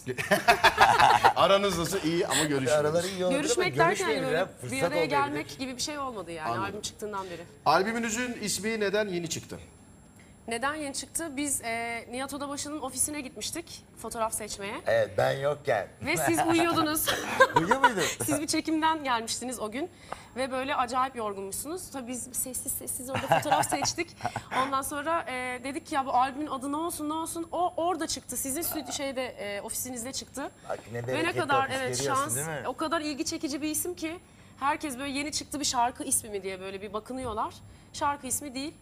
[1.36, 2.72] Aranız nasıl iyi ama görüşüyorsunuz.
[2.86, 4.48] Araları iyi olabilir Görüşmek ama derken böyle ya.
[4.70, 6.64] bir araya gelmek gibi bir şey olmadı yani Anladım.
[6.64, 7.42] albüm çıktığından beri.
[7.66, 9.58] Albümünüzün ismi neden yeni çıktı?
[10.48, 11.36] Neden yeni çıktı?
[11.36, 14.74] Biz e, Nihat Odabaşı'nın ofisine gitmiştik fotoğraf seçmeye.
[14.86, 15.88] Evet ben yokken.
[16.02, 17.06] Ve siz uyuyordunuz.
[17.56, 18.02] Uyuyor muydun?
[18.24, 19.90] siz bir çekimden gelmiştiniz o gün.
[20.36, 21.90] Ve böyle acayip yorgunmuşsunuz.
[21.90, 24.16] Tabii biz sessiz sessiz orada fotoğraf seçtik.
[24.64, 27.48] Ondan sonra e, dedik ki ya bu albümün adı ne olsun ne olsun.
[27.52, 28.36] O orada çıktı.
[28.36, 30.50] Sizin şeyde e, ofisinizde çıktı.
[30.68, 32.36] Bak ne Ve ne bereketli kadar ofis evet şans.
[32.36, 32.68] değil mi?
[32.68, 34.18] O kadar ilgi çekici bir isim ki
[34.60, 37.54] herkes böyle yeni çıktı bir şarkı ismi mi diye böyle bir bakınıyorlar.
[37.92, 38.74] Şarkı ismi değil.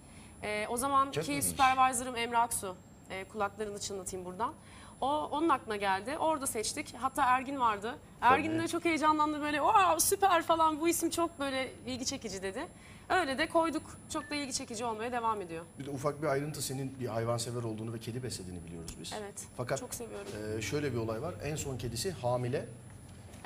[0.43, 1.45] E, o Çok zamanki ilginç.
[1.45, 2.76] supervisor'ım Emre Aksu.
[3.11, 4.53] E, kulaklarını çınlatayım buradan.
[5.01, 6.18] O onun aklına geldi.
[6.18, 6.95] Orada seçtik.
[6.99, 7.99] Hatta Ergin vardı.
[8.20, 9.57] Ergin de çok heyecanlandı böyle.
[9.57, 12.66] Wow, süper falan bu isim çok böyle ilgi çekici dedi.
[13.09, 13.82] Öyle de koyduk.
[14.12, 15.64] Çok da ilgi çekici olmaya devam ediyor.
[15.78, 19.12] Bir de ufak bir ayrıntı senin bir hayvansever olduğunu ve kedi beslediğini biliyoruz biz.
[19.20, 20.26] Evet, Fakat çok seviyorum.
[20.59, 21.34] e, şöyle bir olay var.
[21.45, 22.66] En son kedisi hamile.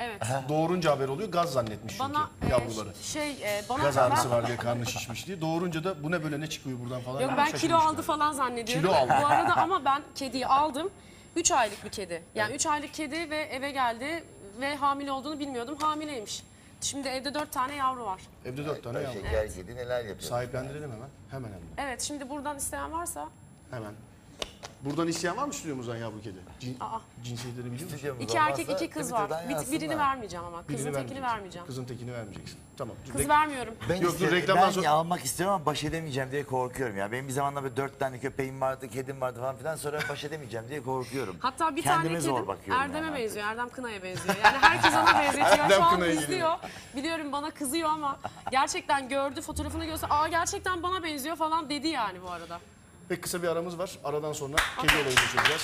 [0.01, 0.23] Evet.
[0.49, 1.29] Doğurunca haber oluyor.
[1.29, 2.95] Gaz zannetmiş çünkü Bana e, yavruları.
[3.03, 5.41] şey e, bana Gaz ağrısı var diye karnı şişmiş diye.
[5.41, 7.21] Doğurunca da bu ne böyle ne çıkıyor buradan falan.
[7.21, 8.03] Yok diye ben şaşırmış kilo aldı galiba.
[8.03, 8.83] falan zannediyorum.
[8.89, 9.13] Kilo aldı.
[9.23, 10.91] Bu arada ama ben kediyi aldım.
[11.37, 12.23] 3 aylık bir kedi.
[12.35, 14.25] Yani 3 aylık kedi ve eve geldi
[14.61, 15.77] ve hamile olduğunu bilmiyordum.
[15.81, 16.43] Hamileymiş.
[16.81, 18.21] Şimdi evde 4 tane yavru var.
[18.45, 19.13] Evde dört tane yavru.
[19.13, 20.21] Şeker kedi neler yapıyor?
[20.21, 21.09] Sahiplendirelim hemen.
[21.31, 21.89] Hemen hemen.
[21.91, 23.29] Evet şimdi buradan isteyen varsa
[23.71, 23.93] Hemen.
[24.85, 26.37] Buradan isteyen var mı stüdyomuzdan yavru kedi?
[26.61, 26.99] Cin, Aa.
[27.25, 28.17] cinsiyetlerini biliyor musun?
[28.21, 29.31] İki erkek iki kız var.
[29.49, 30.69] Bir, birini vermeyeceğim ama.
[30.69, 31.23] Birini Kızın tekini vermeyeceksin.
[31.23, 31.67] vermeyeceğim.
[31.67, 32.59] Kızın tekini vermeyeceksin.
[32.77, 32.97] Tamam.
[33.07, 33.75] dur, Kız vermiyorum.
[33.89, 37.13] Ben, Yok, dur, istiyorum- reklamdan ben sonra- almak istiyorum ama baş edemeyeceğim diye korkuyorum ya.
[37.13, 40.69] Benim bir zamanlar böyle dört tane köpeğim vardı, kedim vardı falan filan sonra baş edemeyeceğim
[40.69, 41.37] diye korkuyorum.
[41.41, 43.47] Hatta bir Kendime tane zor kedim bakıyorum Erdem'e yani benziyor.
[43.47, 44.37] Erdem Kınay'a benziyor.
[44.45, 45.47] Yani herkes ona benzetiyor.
[45.59, 46.57] Erdem Şu an Kınay'a izliyor.
[46.97, 48.19] Biliyorum bana kızıyor ama
[48.51, 52.61] gerçekten gördü fotoğrafını görse aa gerçekten bana benziyor falan dedi yani bu arada.
[53.11, 53.99] Pek kısa bir aramız var.
[54.05, 55.63] Aradan sonra kedi olayını çözeceğiz.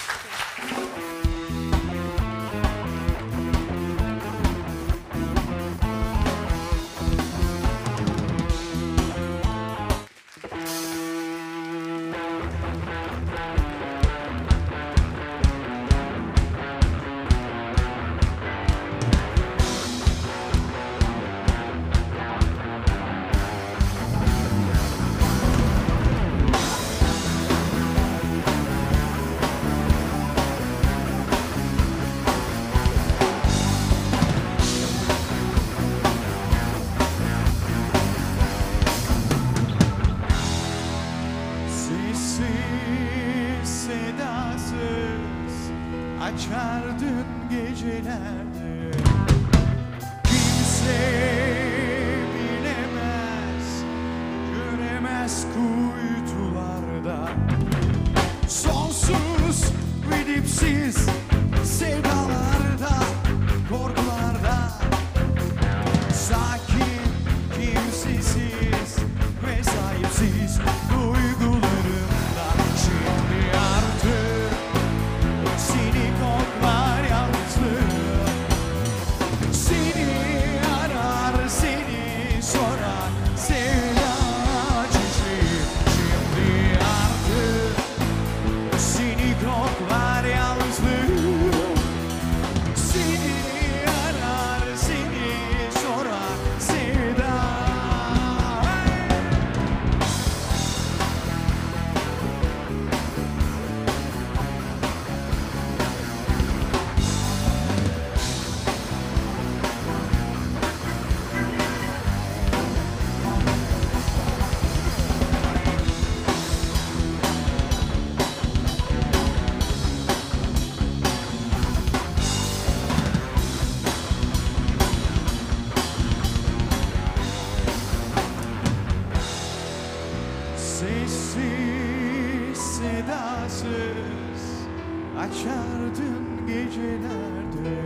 [135.19, 137.83] Açardın gecelerde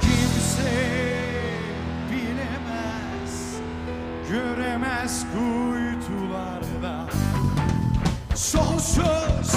[0.00, 0.72] Kimse
[2.10, 3.56] bilemez,
[4.30, 7.06] göremez kuytularda.
[8.34, 9.54] Sonsuz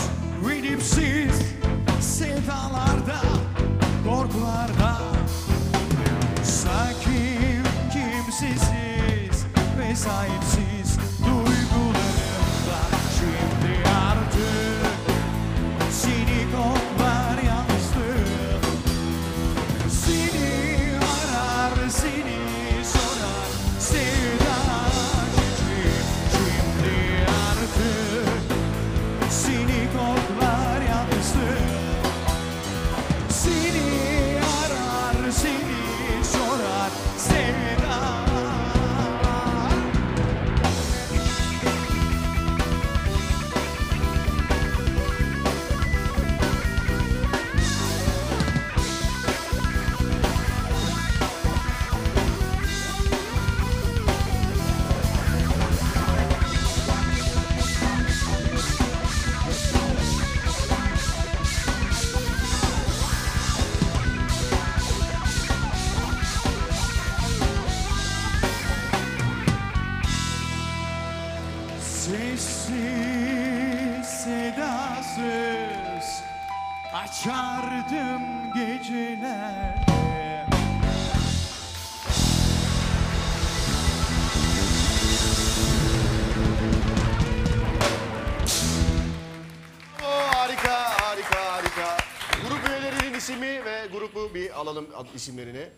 [0.47, 1.26] ve dipsiz
[95.11, 95.69] ad- isimlerini.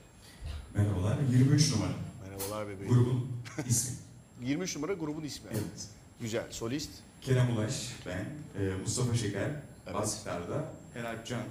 [0.75, 1.91] Merhabalar, 23 numara.
[2.27, 2.93] Merhabalar bebeğim.
[2.93, 3.31] Grubun
[3.69, 3.95] ismi.
[4.41, 5.49] 23 numara grubun ismi.
[5.51, 5.87] Evet.
[6.21, 6.43] Güzel.
[6.49, 6.89] Solist.
[7.21, 7.73] Kerem Ulaş,
[8.05, 8.25] ben,
[8.63, 9.49] e, Mustafa Şeker,
[9.93, 10.65] bas gitarda,
[10.95, 11.41] Eralp Can,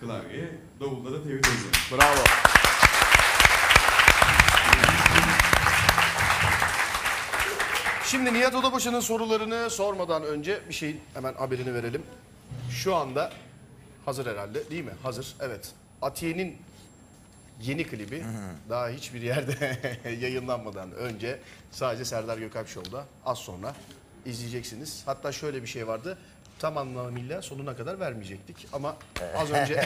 [0.00, 0.50] klavye,
[0.80, 1.90] davulda da Tevhid Özdemir.
[1.92, 2.24] Bravo.
[8.06, 12.02] Şimdi Nihat Odabaşı'nın sorularını sormadan önce bir şeyin hemen haberini verelim.
[12.70, 13.32] Şu anda
[14.04, 14.92] hazır herhalde değil mi?
[15.02, 15.34] Hazır.
[15.40, 15.72] Evet.
[16.02, 16.56] Atiye'nin
[17.62, 18.24] yeni klibi
[18.68, 19.78] daha hiçbir yerde
[20.20, 21.38] yayınlanmadan önce
[21.70, 23.74] sadece Serdar Gökalp Show'da az sonra
[24.26, 25.02] izleyeceksiniz.
[25.06, 26.18] Hatta şöyle bir şey vardı.
[26.58, 28.96] Tam anlamıyla sonuna kadar vermeyecektik ama
[29.36, 29.84] az önce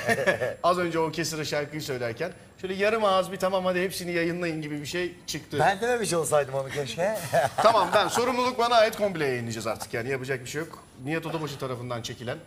[0.62, 4.80] az önce o kesire şarkıyı söylerken şöyle yarım ağız bir tamam hadi hepsini yayınlayın gibi
[4.80, 5.56] bir şey çıktı.
[5.60, 7.18] Ben dememiş olsaydım onu keşke.
[7.56, 10.84] Tamam ben sorumluluk bana ait komple yayınlayacağız artık yani yapacak bir şey yok.
[11.04, 12.38] Nihat Odabaşı tarafından çekilen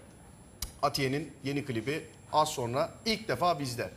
[0.82, 2.04] Atiye'nin yeni klibi
[2.34, 3.90] az sonra ilk defa bizde.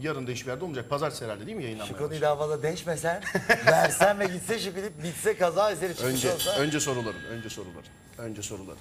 [0.00, 0.90] Yarın da hiçbir yerde olmayacak.
[0.90, 1.98] Pazartesi herhalde değil mi yayınlanmaya?
[1.98, 3.22] konuyu daha fazla değişmesen,
[3.66, 6.56] versen ve gitse şu klip bitse kaza eseri çıkmış Önce, olsa.
[6.58, 7.84] önce soruların, önce soruların,
[8.18, 8.78] önce soruların.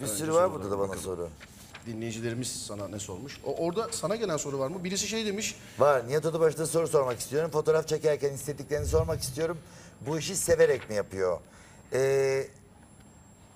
[0.00, 1.04] bir sürü var burada da bana bakalım.
[1.04, 1.28] soru.
[1.86, 3.40] Dinleyicilerimiz sana ne sormuş?
[3.44, 4.84] O, orada sana gelen soru var mı?
[4.84, 6.08] Birisi şey demiş, Var.
[6.08, 7.50] Nihat Odabaşı'da soru sormak istiyorum.
[7.50, 9.58] Fotoğraf çekerken istediklerini sormak istiyorum.
[10.00, 11.40] Bu işi severek mi yapıyor?
[11.92, 12.46] Ee,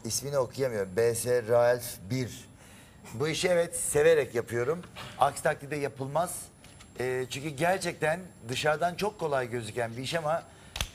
[0.04, 0.90] ismini okuyamıyorum.
[0.96, 2.48] BS Ralph 1.
[3.14, 4.82] Bu işi evet severek yapıyorum.
[5.18, 6.34] Aksi takdirde yapılmaz.
[7.00, 10.42] Ee, çünkü gerçekten dışarıdan çok kolay gözüken bir iş ama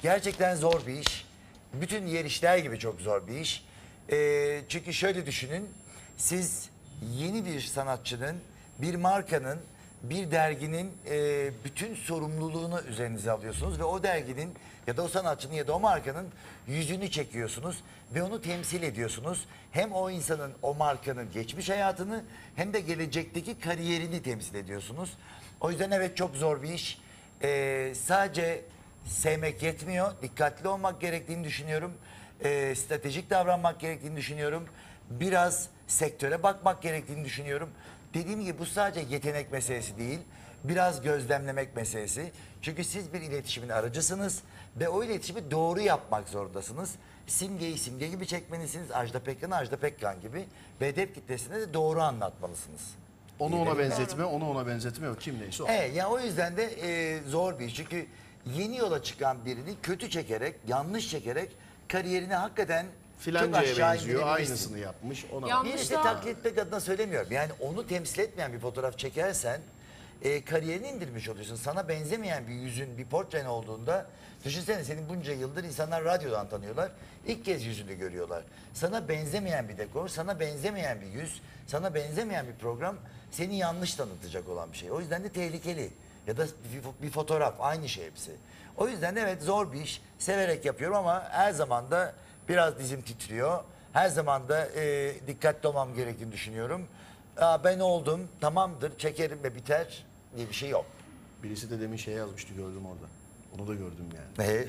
[0.02, 1.26] gerçekten zor bir iş.
[1.74, 3.66] Bütün yer işler gibi çok zor bir iş.
[4.12, 5.70] Ee, çünkü şöyle düşünün.
[6.18, 6.70] Siz
[7.18, 8.36] yeni bir sanatçının,
[8.80, 9.60] bir markanın,
[10.04, 14.54] bir derginin e, bütün sorumluluğunu üzerinize alıyorsunuz ve o derginin
[14.88, 16.28] ya da o sanatçının ya da o markanın
[16.68, 17.84] yüzünü çekiyorsunuz
[18.16, 19.45] ve onu temsil ediyorsunuz.
[19.72, 22.24] Hem o insanın, o markanın geçmiş hayatını
[22.56, 25.14] hem de gelecekteki kariyerini temsil ediyorsunuz.
[25.62, 27.01] O yüzden evet çok zor bir iş.
[27.43, 28.62] Ee, sadece
[29.05, 30.12] sevmek yetmiyor.
[30.22, 31.93] Dikkatli olmak gerektiğini düşünüyorum.
[32.43, 34.66] Ee, stratejik davranmak gerektiğini düşünüyorum.
[35.10, 37.70] Biraz sektöre bakmak gerektiğini düşünüyorum.
[38.14, 40.20] Dediğim gibi bu sadece yetenek meselesi değil.
[40.64, 42.32] Biraz gözlemlemek meselesi.
[42.62, 44.41] Çünkü siz bir iletişimin aracısınız
[44.76, 46.95] ve o iletişimi doğru yapmak zorundasınız.
[47.28, 48.91] Simgeyi simge gibi çekmelisiniz.
[48.91, 50.45] Ajda Pekkan'ı Ajda Pekkan gibi.
[50.82, 52.82] Ve hedef kitlesine de doğru anlatmalısınız.
[53.40, 55.22] Onu ona benzetme, onu ona benzetme yok.
[55.22, 55.68] Kim neyse o.
[55.70, 57.76] Evet ya o yüzden de e, zor bir iş.
[57.76, 58.06] Çünkü
[58.56, 61.50] yeni yola çıkan birini kötü çekerek, yanlış çekerek
[61.88, 64.52] kariyerini hakikaten çok Filancaya aşağı benziyor, indirebilirsin.
[64.54, 65.26] aynısını yapmış.
[65.34, 67.32] Ona Ya- Bir de Yanlışla- taklit etmek adına söylemiyorum.
[67.32, 69.62] Yani onu temsil etmeyen bir fotoğraf çekersen
[70.22, 71.56] e, kariyerini indirmiş oluyorsun.
[71.56, 74.06] Sana benzemeyen bir yüzün, bir portren olduğunda
[74.46, 76.92] düşünsene senin bunca yıldır insanlar radyodan tanıyorlar.
[77.28, 78.44] İlk kez yüzünü görüyorlar.
[78.74, 82.96] Sana benzemeyen bir dekor, sana benzemeyen bir yüz, sana benzemeyen bir program
[83.32, 84.91] seni yanlış tanıtacak olan bir şey.
[84.91, 85.89] O yüzden de tehlikeli.
[86.28, 86.47] Ya da
[87.01, 88.32] bir, fotoğraf aynı şey hepsi.
[88.78, 90.01] O yüzden de evet zor bir iş.
[90.19, 92.13] Severek yapıyorum ama her zaman da
[92.49, 93.63] biraz dizim titriyor.
[93.93, 96.88] Her zaman da e, dikkatli olmam gerektiğini düşünüyorum.
[97.38, 100.05] Aa, ben oldum, tamamdır, çekerim ve biter
[100.36, 100.86] diye bir şey yok.
[101.43, 103.16] Birisi de demin şey yazmıştı gördüm orada.
[103.60, 104.68] Onu da gördüm yani.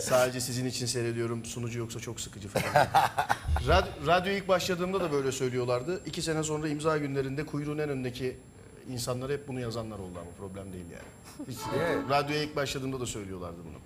[0.02, 2.86] Sadece sizin için seyrediyorum sunucu yoksa çok sıkıcı falan.
[3.68, 6.00] Rad- radyo ilk başladığımda da böyle söylüyorlardı.
[6.06, 8.36] İki sene sonra imza günlerinde kuyruğun en önündeki
[8.90, 11.48] insanlar hep bunu yazanlar oldu ama problem değil yani.
[11.48, 11.58] Hiç,
[12.10, 13.76] radyoya ilk başladığımda da söylüyorlardı bunu.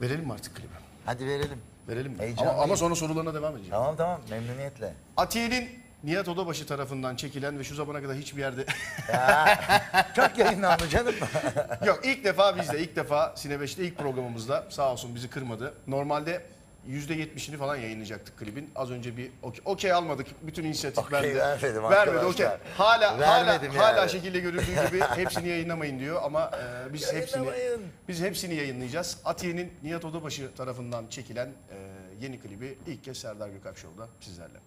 [0.00, 0.68] Verelim mi artık klibi?
[1.04, 1.58] Hadi verelim.
[1.88, 2.34] Verelim mi?
[2.38, 3.70] Ama, ama sonra sorularına devam edeceğim.
[3.70, 4.94] Tamam tamam, memnuniyetle.
[5.16, 5.68] Atiye'nin
[6.04, 8.64] Nihat Odabaşı tarafından çekilen ve şu zamana kadar hiçbir yerde
[10.16, 11.14] Çok yayınlandı canım.
[11.86, 15.74] Yok ilk defa bizde, ilk defa Sine 5'te ilk programımızda sağ olsun bizi kırmadı.
[15.86, 16.42] Normalde
[16.88, 18.70] %70'ini falan yayınlayacaktık klibin.
[18.76, 20.26] Az önce bir okey, okey almadık.
[20.42, 21.34] Bütün inisiyatif Okey bende.
[21.38, 22.30] vermedim Vermedi arkadaşlar.
[22.32, 22.46] okey.
[22.76, 24.10] Hala Vermedim hala hala yani.
[24.10, 26.50] şekilde görüldüğü gibi hepsini yayınlamayın diyor ama
[26.88, 27.82] e, biz hepsini Yayınlamayın.
[28.08, 29.18] biz hepsini yayınlayacağız.
[29.24, 31.76] Atiye'nin Nihat Odabaşı tarafından çekilen e,
[32.20, 34.58] yeni klibi ilk kez Serdar Gökalp Show'da sizlerle.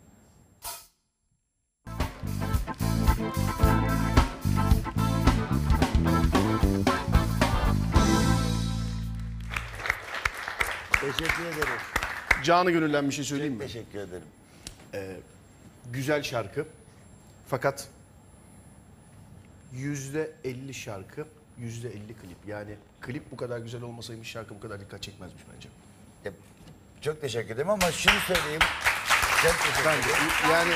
[11.01, 11.80] Teşekkür ederim.
[12.43, 13.59] Canı gönülden bir şey söyleyeyim mi?
[13.59, 14.28] Teşekkür ederim.
[15.91, 16.65] güzel şarkı.
[17.47, 17.88] Fakat
[19.74, 21.26] yüzde 50 şarkı,
[21.57, 22.38] yüzde 50 klip.
[22.47, 25.70] Yani klip bu kadar güzel olmasaymış şarkı bu kadar dikkat çekmezmiş bence.
[26.26, 26.32] Ya,
[27.01, 28.61] Çok teşekkür ederim ama şunu söyleyeyim.
[29.43, 30.32] Çok teşekkür ederim.
[30.51, 30.74] yani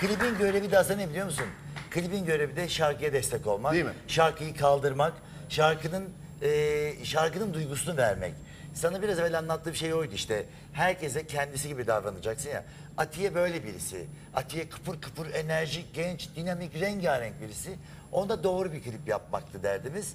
[0.00, 1.46] Klibin görevi de aslında ne biliyor musun?
[1.90, 3.72] Klibin görevi de şarkıya destek olmak.
[3.72, 3.92] Değil mi?
[4.08, 5.12] Şarkıyı kaldırmak,
[5.48, 6.04] şarkının
[6.42, 8.34] e, şarkının duygusunu vermek.
[8.74, 10.46] Sana biraz evvel anlattığım şey oydu işte.
[10.72, 12.64] Herkese kendisi gibi davranacaksın ya.
[12.96, 14.06] Atiye böyle birisi.
[14.34, 17.70] Atiye kıpır kıpır, enerjik, genç, dinamik, rengarenk birisi.
[18.12, 20.14] Onda doğru bir klip yapmaktı derdimiz.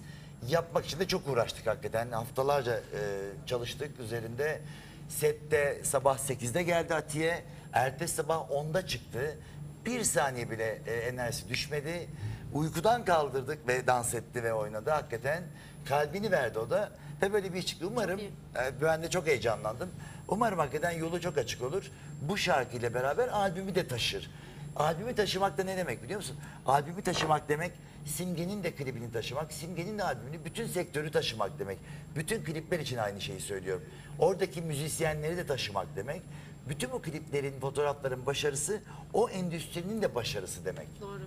[0.49, 2.11] Yapmak için de çok uğraştık hakikaten.
[2.11, 2.79] Haftalarca e,
[3.45, 4.61] çalıştık üzerinde.
[5.09, 7.43] Sette sabah 8'de geldi Atiye.
[7.73, 9.37] Ertesi sabah 10'da çıktı.
[9.85, 12.09] Bir saniye bile e, enerjisi düşmedi.
[12.53, 15.43] Uykudan kaldırdık ve dans etti ve oynadı hakikaten.
[15.85, 16.91] Kalbini verdi o da.
[17.21, 17.87] Ve böyle bir iş çıktı.
[17.87, 19.89] Umarım, e, ben de çok heyecanlandım.
[20.27, 21.91] Umarım hakikaten yolu çok açık olur.
[22.21, 24.31] Bu şarkıyla beraber albümü de taşır.
[24.75, 26.37] Albümü taşımak da ne demek biliyor musun?
[26.65, 27.71] Albümü taşımak demek
[28.05, 31.77] Simge'nin de klibini taşımak, Simge'nin de albümünü, bütün sektörü taşımak demek.
[32.15, 33.83] Bütün klipler için aynı şeyi söylüyorum.
[34.19, 36.21] Oradaki müzisyenleri de taşımak demek.
[36.69, 38.81] Bütün bu kliplerin, fotoğrafların başarısı
[39.13, 40.87] o endüstrinin de başarısı demek.
[41.01, 41.21] Doğru.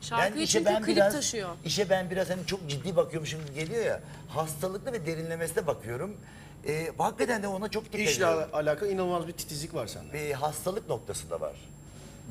[0.00, 1.48] Şarkıyı çünkü klip biraz, taşıyor.
[1.64, 4.00] işe ben biraz hani çok ciddi bakıyormuşum gibi geliyor ya.
[4.28, 6.16] Hastalıklı ve derinlemesine bakıyorum.
[6.68, 8.48] Ee, hakikaten de ona çok dikkat İşle ediyorum.
[8.52, 10.12] al- alakalı inanılmaz bir titizlik var sende.
[10.12, 11.56] Bir hastalık noktası da var.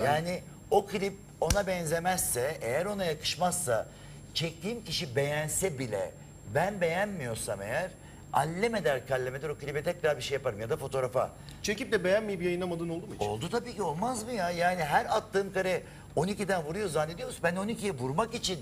[0.03, 3.87] Yani o klip ona benzemezse, eğer ona yakışmazsa,
[4.33, 6.11] çektiğim kişi beğense bile
[6.55, 7.91] ben beğenmiyorsam eğer
[8.33, 11.31] allem eder kallem eder o klibe tekrar bir şey yaparım ya da fotoğrafa.
[11.63, 13.21] Çekip de beğenmeyip yayınlamadığın oldu mu hiç?
[13.21, 14.51] Oldu tabii ki olmaz mı ya?
[14.51, 15.83] Yani her attığım kare
[16.15, 17.41] 12'den vuruyor zannediyor musun?
[17.43, 18.59] Ben 12'ye vurmak için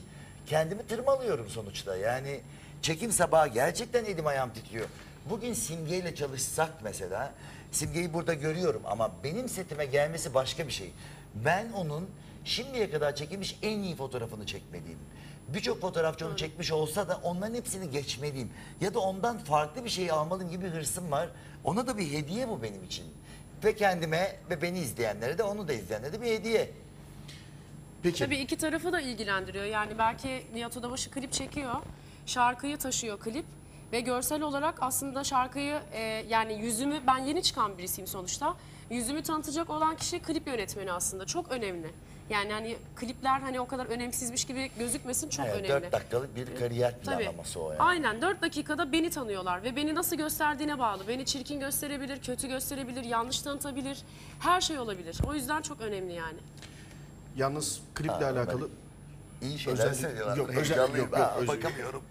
[0.47, 1.97] kendimi tırmalıyorum sonuçta.
[1.97, 2.39] Yani
[2.81, 4.85] çekim sabahı gerçekten elim ayağım titriyor.
[5.29, 7.33] Bugün simgeyle çalışsak mesela,
[7.71, 10.91] simgeyi burada görüyorum ama benim setime gelmesi başka bir şey.
[11.35, 12.09] Ben onun
[12.45, 14.99] şimdiye kadar çekilmiş en iyi fotoğrafını çekmeliyim.
[15.53, 18.49] Birçok fotoğrafçı onu çekmiş olsa da onların hepsini geçmeliyim.
[18.81, 21.29] Ya da ondan farklı bir şey almalıyım gibi bir hırsım var.
[21.63, 23.05] Ona da bir hediye bu benim için.
[23.63, 26.71] Ve kendime ve beni izleyenlere de onu da izleyenlere de bir hediye.
[28.03, 28.19] Peki.
[28.19, 29.65] Tabii iki tarafı da ilgilendiriyor.
[29.65, 31.73] Yani belki Nihat Odabaşı klip çekiyor.
[32.25, 33.45] Şarkıyı taşıyor klip.
[33.91, 38.55] Ve görsel olarak aslında şarkıyı e, yani yüzümü ben yeni çıkan birisiyim sonuçta.
[38.89, 41.25] Yüzümü tanıtacak olan kişi klip yönetmeni aslında.
[41.25, 41.87] Çok önemli.
[42.29, 45.69] Yani hani klipler hani o kadar önemsizmiş gibi gözükmesin çok Evet, önemli.
[45.83, 47.23] 4 dakikalık bir kariyer Tabii.
[47.23, 47.81] planlaması o yani.
[47.81, 51.07] Aynen 4 dakikada beni tanıyorlar ve beni nasıl gösterdiğine bağlı.
[51.07, 53.97] Beni çirkin gösterebilir, kötü gösterebilir, yanlış tanıtabilir.
[54.39, 55.17] Her şey olabilir.
[55.27, 56.37] O yüzden çok önemli yani.
[57.37, 58.69] Yalnız kliple alakalı
[59.41, 60.37] İyi şeyler Özel- söylüyorlar.
[60.37, 61.05] yok, özel- Heyecanlıyım.
[61.09, 62.03] yok, yok, Aa, özür- bakamıyorum.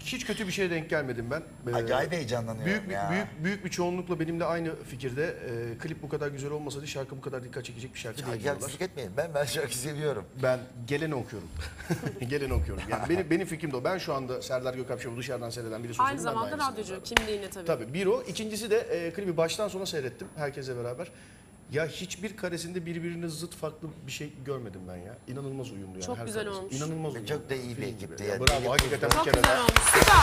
[0.00, 1.42] Hiç kötü bir şeye denk gelmedim ben.
[1.72, 3.10] Ee, Acayip heyecanlanıyorum Büyük bir, ya.
[3.10, 5.24] büyük büyük bir çoğunlukla benimle aynı fikirde.
[5.26, 8.54] Ee, klip bu kadar güzel olmasaydı şarkı bu kadar dikkat çekecek bir şarkı değil diyorlar.
[8.54, 9.12] haksızlık etmeyin.
[9.16, 10.24] Ben ben şarkı seviyorum.
[10.42, 11.48] Ben geleni okuyorum.
[12.28, 12.82] geleni okuyorum.
[12.90, 13.84] Yani benim, benim fikrim de o.
[13.84, 17.66] Ben şu anda Serdar Gökalp Show'u dışarıdan seyreden birisi Aynı zamanda radyocu kimliğine tabii.
[17.66, 18.22] Tabii bir o.
[18.22, 21.08] İkincisi de e, klibi baştan sona seyrettim herkesle beraber.
[21.72, 25.16] Ya hiçbir karesinde birbirine zıt farklı bir şey görmedim ben ya.
[25.28, 26.02] İnanılmaz uyumlu yani.
[26.06, 26.60] Çok her güzel karesi.
[26.60, 26.74] olmuş.
[26.76, 27.28] İnılmaz Ve uyumlu.
[27.28, 28.28] çok da iyi bir Film ekipti gibi.
[28.30, 28.40] yani.
[28.40, 29.60] Bravo hakikaten bir Çok kere güzel daha.
[29.62, 29.82] olmuş.
[29.94, 30.16] Süper.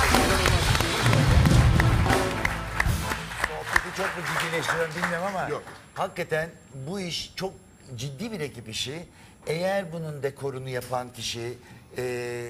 [3.48, 5.64] Sohbeti çok mu ciddileştiriyorum bilmiyorum ama Yok.
[5.94, 6.50] hakikaten
[6.88, 7.54] bu iş çok
[7.96, 9.04] ciddi bir ekip işi.
[9.48, 11.54] Eğer bunun dekorunu yapan kişi
[11.98, 12.46] e,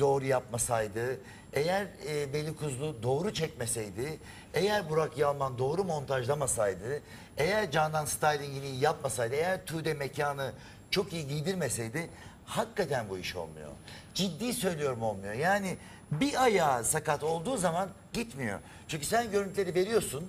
[0.00, 1.20] doğru yapmasaydı,
[1.54, 4.18] eğer e, Veli Kuzlu doğru çekmeseydi,
[4.54, 7.00] eğer Burak Yalman doğru montajlamasaydı,
[7.36, 10.52] eğer Canan Styling'ini yapmasaydı, eğer Tuğde mekanı
[10.90, 12.10] çok iyi giydirmeseydi
[12.44, 13.70] hakikaten bu iş olmuyor.
[14.14, 15.34] Ciddi söylüyorum olmuyor.
[15.34, 15.76] Yani
[16.10, 18.58] bir ayağı sakat olduğu zaman gitmiyor.
[18.88, 20.24] Çünkü sen görüntüleri veriyorsun.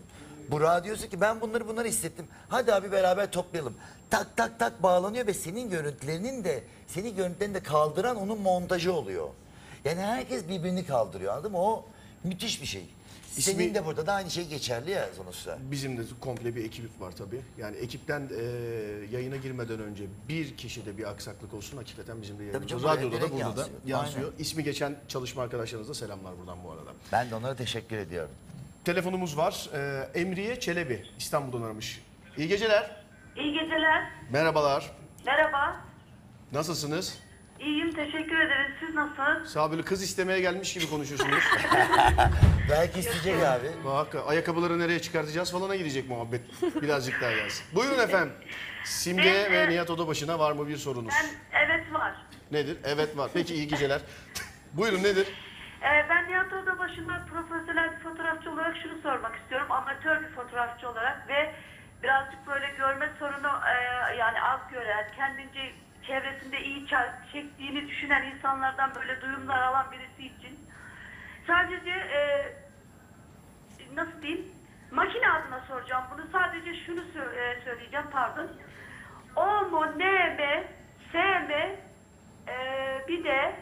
[0.52, 2.28] Burak'a diyorsun ki ben bunları bunları hissettim.
[2.50, 3.74] Hadi abi beraber toplayalım.
[4.10, 9.28] Tak tak tak bağlanıyor ve senin görüntülerinin de senin görüntülerini de kaldıran onun montajı oluyor.
[9.86, 11.58] Yani herkes birbirini kaldırıyor anladın mı?
[11.58, 11.86] O
[12.24, 12.84] müthiş bir şey.
[13.32, 15.58] Senin İsmi- de burada da aynı şey geçerli ya sonuçta.
[15.72, 17.42] Bizim de komple bir ekip var tabii.
[17.58, 18.44] Yani ekipten e,
[19.12, 22.68] yayına girmeden önce bir kişide bir aksaklık olsun hakikaten bizim de yayınımızda.
[22.68, 23.80] canım, buraya Radyoda da direkt burada da yansıyor.
[23.86, 24.26] yansıyor.
[24.32, 24.38] Aynen.
[24.44, 26.92] İsmi geçen çalışma arkadaşlarınıza selamlar buradan bu arada.
[27.12, 28.32] Ben de onlara teşekkür ediyorum.
[28.86, 29.70] Telefonumuz var.
[29.74, 32.02] E, Emriye Çelebi İstanbul'dan aramış.
[32.38, 33.04] İyi geceler.
[33.38, 34.10] İyi geceler.
[34.32, 34.92] Merhabalar.
[35.26, 35.76] Merhaba.
[36.52, 37.20] Nasılsınız?
[37.66, 38.72] İyiyim teşekkür ederiz.
[38.80, 39.52] Siz nasılsınız?
[39.52, 41.44] Sağ böyle kız istemeye gelmiş gibi konuşuyorsunuz.
[42.70, 43.68] Belki isteyecek abi.
[43.86, 46.42] Bak ayakkabıları nereye çıkartacağız falana gidecek muhabbet.
[46.82, 47.66] Birazcık daha gelsin.
[47.76, 48.34] Buyurun efendim.
[48.84, 51.14] Simge Ben, ve e, Nihat Odabaşı'na var mı bir sorunuz?
[51.24, 52.16] Ben evet var.
[52.52, 52.78] Nedir?
[52.84, 53.32] Evet var.
[53.34, 54.02] Peki iyi geceler.
[54.74, 55.28] Buyurun nedir?
[55.82, 59.68] Ee, ben Nihat Oda başında profesyonel bir fotoğrafçı olarak şunu sormak istiyorum.
[59.72, 61.56] Amatör bir fotoğrafçı olarak ve
[62.04, 63.76] birazcık böyle görme sorunu e,
[64.16, 65.72] yani az gören, kendince
[66.08, 66.88] çevresinde iyi
[67.34, 70.60] çektiğini düşünen insanlardan böyle duyumlar alan birisi için.
[71.48, 72.52] Sadece e,
[73.94, 74.46] nasıl diyeyim?
[74.92, 76.28] Makine adına soracağım bunu.
[76.32, 78.48] Sadece şunu sö- e, söyleyeceğim pardon.
[79.36, 80.64] O mu, N mi,
[81.12, 81.80] S mi,
[82.48, 83.56] ee, bir de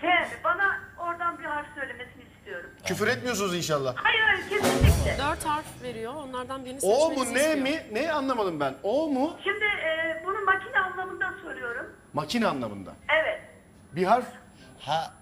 [0.00, 0.26] S mi?
[0.44, 2.15] Bana oradan bir harf söylemesini
[2.46, 2.70] istiyorum.
[2.84, 3.94] Küfür etmiyorsunuz inşallah.
[3.96, 5.18] Hayır hayır kesinlikle.
[5.18, 6.14] Dört harf veriyor.
[6.14, 7.58] Onlardan birini O seçmenizi mu ne istiyor.
[7.58, 7.82] mi?
[7.92, 8.74] Ne anlamadım ben.
[8.82, 9.36] O mu?
[9.44, 11.86] Şimdi ee, bunu makine anlamında soruyorum.
[12.12, 12.92] Makine anlamında.
[13.22, 13.40] Evet.
[13.92, 14.26] Bir harf.
[14.78, 15.14] Ha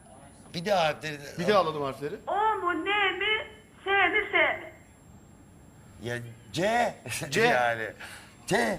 [0.54, 1.18] bir de harfleri...
[1.38, 2.14] Bir daha alalım harfleri.
[2.26, 3.46] O mu, N mi,
[3.84, 4.72] S mi, S mi?
[6.02, 6.16] Ya
[6.52, 6.94] C.
[7.30, 7.40] C.
[7.46, 7.86] yani.
[8.46, 8.78] C.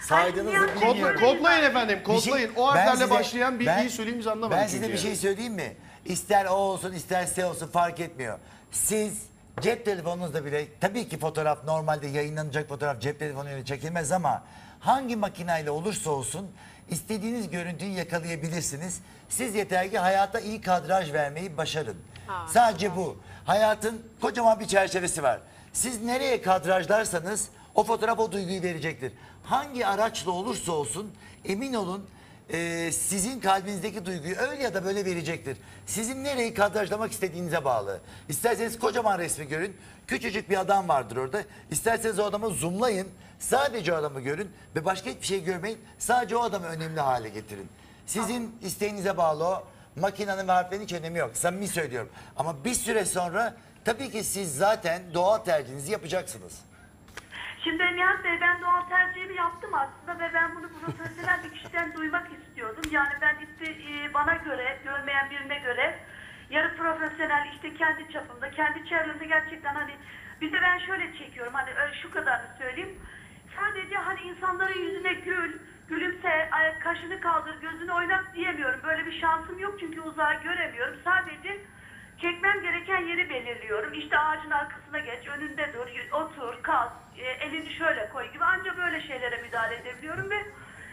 [0.00, 1.20] Saydığınızı Ay, Kod, bilmiyorum.
[1.20, 2.50] kodlayın efendim, Bir şey- kodlayın.
[2.56, 4.98] o ben harflerle size- başlayan bir ben- iyi söyleyeyim biz anlamadık Ben size çünkü bir
[4.98, 5.76] şey söyleyeyim mi?
[6.08, 8.38] İster o olsun ister S olsun fark etmiyor.
[8.70, 9.22] Siz
[9.60, 14.42] cep telefonunuzda bile tabii ki fotoğraf normalde yayınlanacak fotoğraf cep telefonuyla çekilmez ama
[14.80, 16.46] hangi makineyle olursa olsun
[16.90, 19.00] istediğiniz görüntüyü yakalayabilirsiniz.
[19.28, 21.96] Siz yeter ki hayata iyi kadraj vermeyi başarın.
[22.26, 23.16] Ha, Sadece bu.
[23.44, 25.40] Hayatın kocaman bir çerçevesi var.
[25.72, 29.12] Siz nereye kadrajlarsanız o fotoğraf o duyguyu verecektir.
[29.42, 31.12] Hangi araçla olursa olsun
[31.44, 32.06] emin olun
[32.52, 35.56] e, sizin kalbinizdeki duyguyu öyle ya da böyle verecektir.
[35.86, 38.00] Sizin nereyi kadrajlamak istediğinize bağlı.
[38.28, 39.76] İsterseniz kocaman resmi görün.
[40.06, 41.42] Küçücük bir adam vardır orada.
[41.70, 43.08] İsterseniz o adamı zoomlayın.
[43.38, 45.78] Sadece o adamı görün ve başka hiçbir şey görmeyin.
[45.98, 47.68] Sadece o adamı önemli hale getirin.
[48.06, 49.64] Sizin isteğinize bağlı o.
[49.96, 51.36] Makinenin ve harflerin hiç önemi yok.
[51.36, 52.10] Samimi söylüyorum.
[52.36, 56.52] Ama bir süre sonra tabii ki siz zaten doğal tercihinizi yapacaksınız.
[57.66, 62.28] Şimdi Nihat Bey ben doğal tercihimi yaptım aslında ve ben bunu profesyonel bir kişiden duymak
[62.32, 62.82] istiyordum.
[62.90, 65.98] Yani ben işte e, bana göre, görmeyen birine göre
[66.50, 69.94] yarı profesyonel işte kendi çapımda, kendi çevremde gerçekten hani
[70.40, 71.70] bir de ben şöyle çekiyorum hani
[72.02, 72.98] şu kadarını söyleyeyim.
[73.60, 75.58] Sadece hani insanların yüzüne gül,
[75.88, 76.50] gülümse,
[76.84, 78.80] kaşını kaldır, gözünü oynat diyemiyorum.
[78.84, 80.96] Böyle bir şansım yok çünkü uzağı göremiyorum.
[81.04, 81.60] Sadece
[82.20, 83.94] Çekmem gereken yeri belirliyorum.
[83.94, 88.44] İşte ağacın arkasına geç, önünde dur, otur, kalk, e, elini şöyle koy gibi.
[88.44, 90.36] Anca böyle şeylere müdahale edebiliyorum ve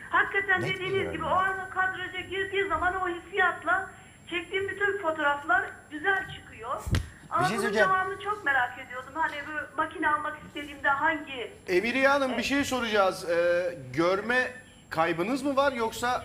[0.09, 1.29] hakikaten Net dediğiniz gibi ya.
[1.29, 3.89] o ana kadraja girdiği zaman o hissiyatla
[4.29, 6.81] çektiğim bütün fotoğraflar güzel çıkıyor.
[7.29, 9.13] Ama şey bunun devamını çok merak ediyordum.
[9.15, 13.29] Hani bu makine almak istediğimde hangi Emiriye Hanım bir şey soracağız.
[13.29, 14.51] Ee, görme
[14.89, 16.23] kaybınız mı var yoksa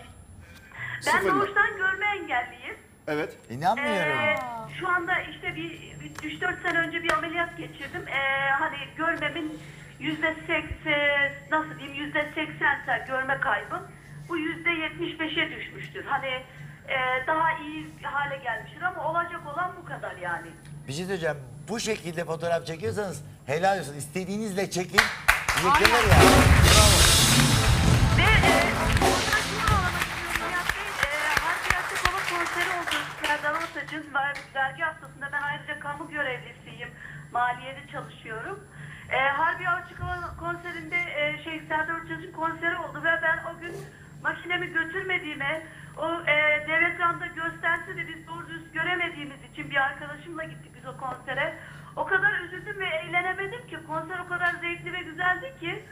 [1.06, 1.40] Ben sıfır mı?
[1.40, 2.57] doğuştan görme engelliyim.
[3.08, 3.36] Evet.
[3.50, 4.18] İnanmıyorum.
[4.18, 4.36] Ee,
[4.80, 8.08] şu anda işte bir, bir 3-4 sene önce bir ameliyat geçirdim.
[8.08, 9.58] Ee, hani görmemin
[10.00, 13.82] yüzde seksen, nasıl diyeyim yüzde seksense görme kaybım.
[14.28, 16.04] Bu yüzde yetmiş beşe düşmüştür.
[16.04, 16.26] Hani
[16.88, 20.48] e, daha iyi hale gelmiştir ama olacak olan bu kadar yani.
[20.88, 21.36] Bir şey söyleyeceğim.
[21.68, 23.94] Bu şekilde fotoğraf çekiyorsanız helal olsun.
[23.96, 25.00] İstediğinizle çekin.
[25.64, 26.67] Yıkılır ya.
[37.38, 38.64] Maliyede çalışıyorum.
[39.10, 43.74] E, Harbi Açıkova konserinde e, şey Serdar Ortaç'ın konseri oldu ve ben o gün
[44.22, 45.62] makinemi götürmediğime
[45.98, 50.86] o e, dev ekranda gösterse de biz doğru düz göremediğimiz için bir arkadaşımla gittik biz
[50.86, 51.54] o konsere.
[51.96, 55.84] O kadar üzüldüm ve eğlenemedim ki konser o kadar zevkli ve güzeldi ki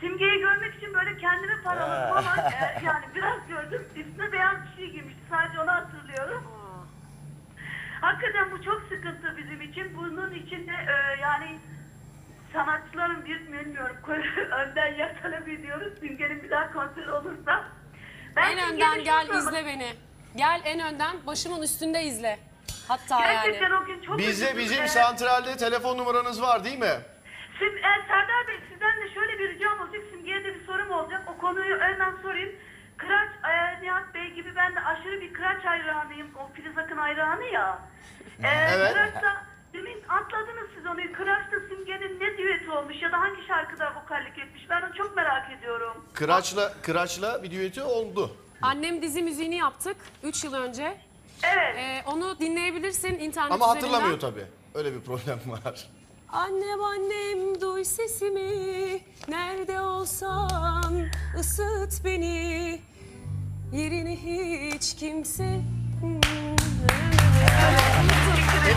[0.00, 3.82] Simgeyi görmek için böyle kendimi paraladım ama e, yani biraz gördüm.
[3.96, 5.20] Üstüne beyaz bir şey giymişti.
[5.30, 6.63] Sadece onu hatırlıyorum.
[8.04, 9.96] Hakikaten bu çok sıkıntı bizim için.
[9.96, 11.58] Bunun için de e, yani
[12.52, 13.96] sanatçıların bir bilmiyorum
[14.52, 15.92] önden yatalım ediyoruz.
[16.00, 17.64] Simge'nin bir daha konseri olursa.
[18.36, 19.92] Ben En önden gel sormak- izle beni.
[20.36, 22.38] Gel en önden başımın üstünde izle.
[22.88, 23.82] Hatta Gerçekten yani.
[23.82, 24.58] o gün çok Bizde üzüldüm.
[24.58, 26.94] bizim E, santralde telefon numaranız var değil mi?
[27.58, 30.02] Sim, e, Serdar Bey sizden de şöyle bir ricam olacak.
[30.10, 31.22] Simge'ye de bir sorum olacak.
[31.34, 32.52] O konuyu hemen sorayım.
[32.96, 36.28] Kıraç, e, Nihat Bey gibi ben de aşırı bir Kıraç hayranıyım.
[36.36, 37.78] O Filiz Akın hayranı ya.
[38.44, 38.92] E, Evet.
[38.92, 41.12] Kıraç'ta, demin atladınız siz onu.
[41.16, 44.66] Kıraç'ta Simge'nin ne düeti olmuş ya da hangi şarkıda vokallik etmiş?
[44.70, 46.04] Ben onu çok merak ediyorum.
[46.14, 48.36] Kıraç'la Kıraç'la bir düeti oldu.
[48.62, 50.96] Annem dizi müziğini yaptık 3 yıl önce.
[51.54, 51.76] Evet.
[51.78, 53.88] Ee, onu dinleyebilirsin internet Ama üzerinden.
[53.88, 54.44] hatırlamıyor tabii.
[54.74, 55.88] Öyle bir problem var.
[56.32, 61.06] Annem annem duy sesimi Nerede olsan
[61.40, 62.80] ısıt beni
[63.72, 65.60] Yerini hiç kimse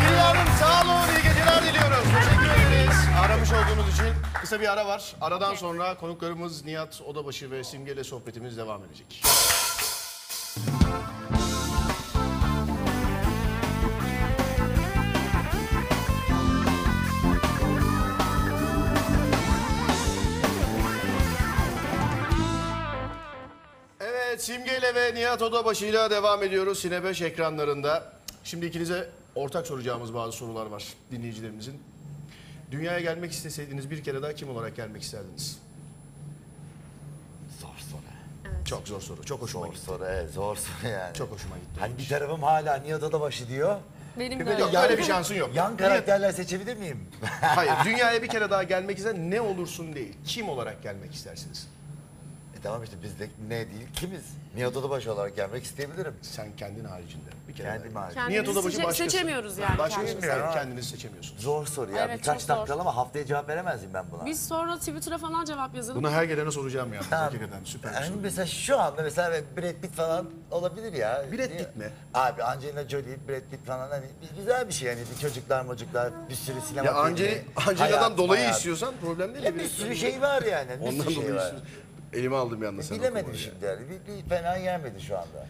[0.05, 1.09] Emine Hanım sağ olun.
[1.09, 2.05] iyi geceler diliyoruz.
[2.15, 2.97] Teşekkür ederiz.
[3.25, 5.15] Aramış olduğunuz için kısa bir ara var.
[5.21, 9.23] Aradan sonra konuklarımız Nihat Odabaşı ve Simge ile sohbetimiz devam edecek.
[23.99, 28.13] Evet Simge ile ve Nihat Odabaşı ile devam ediyoruz Sine 5 ekranlarında.
[28.43, 31.81] Şimdi ikinize ortak soracağımız bazı sorular var dinleyicilerimizin.
[32.71, 35.59] Dünyaya gelmek isteseydiniz bir kere daha kim olarak gelmek isterdiniz?
[37.61, 38.01] Zor soru.
[38.65, 39.23] Çok zor soru.
[39.23, 39.85] Çok hoşuma Zor gitti.
[39.85, 41.13] soru, evet zor soru yani.
[41.13, 41.79] Çok hoşuma gitti.
[41.79, 43.75] Hani bir tarafım hala Nihat Odabaşı diyor.
[44.19, 44.75] Benim Bir de böyle öyle.
[44.77, 45.55] Yok öyle bir şansın yok.
[45.55, 47.07] Yan karakterler seçebilir miyim?
[47.41, 50.13] Hayır, dünyaya bir kere daha gelmek ister ne olursun değil.
[50.25, 51.67] Kim olarak gelmek istersiniz?
[52.67, 54.21] Tamam işte biz de ne değil kimiz?
[54.55, 56.13] Nihat Odabaşı olarak gelmek isteyebilirim.
[56.21, 57.29] Sen kendin haricinde.
[57.47, 58.03] Bir kere Kendim daha.
[58.03, 58.13] hariç.
[58.15, 59.11] Kendimizi Nihat Odabaşı seçe- başkası.
[59.11, 60.27] seçemiyoruz yani Başkası kendimizi.
[60.31, 61.41] hayır, kendiniz seçemiyorsunuz.
[61.43, 62.05] Zor soru ya.
[62.05, 62.55] Evet, Birkaç çok zor.
[62.57, 64.25] dakikalı ama haftaya cevap veremez miyim ben buna?
[64.25, 66.03] Biz sonra Twitter'a falan cevap yazalım.
[66.03, 67.05] Bunu her gelene soracağım yani.
[67.09, 67.25] Tamam.
[67.25, 68.17] Hakikaten süper bir Yani soru.
[68.21, 71.25] mesela şu anda mesela Brad Pitt falan olabilir ya.
[71.31, 71.57] Brad?
[71.57, 71.89] Pitt mi?
[72.13, 74.99] Abi Angelina Jolie, Brad Pitt falan hani bir- güzel bir şey yani.
[75.15, 78.55] Bir çocuklar mocuklar bir sürü sinema Ya filmi, Angela'dan hayat, dolayı hayat.
[78.55, 79.45] istiyorsan problem değil.
[79.45, 80.69] Ya de bir sürü şey var yani.
[80.81, 81.43] Bir Ondan sürü şey dolayı var.
[81.43, 81.69] istiyorsun.
[82.13, 82.97] Elime aldım bir anda sen.
[82.97, 83.39] Bilemedim okumayı.
[83.39, 83.79] şimdi yani.
[83.89, 85.47] Bir, bir fena gelmedi şu anda.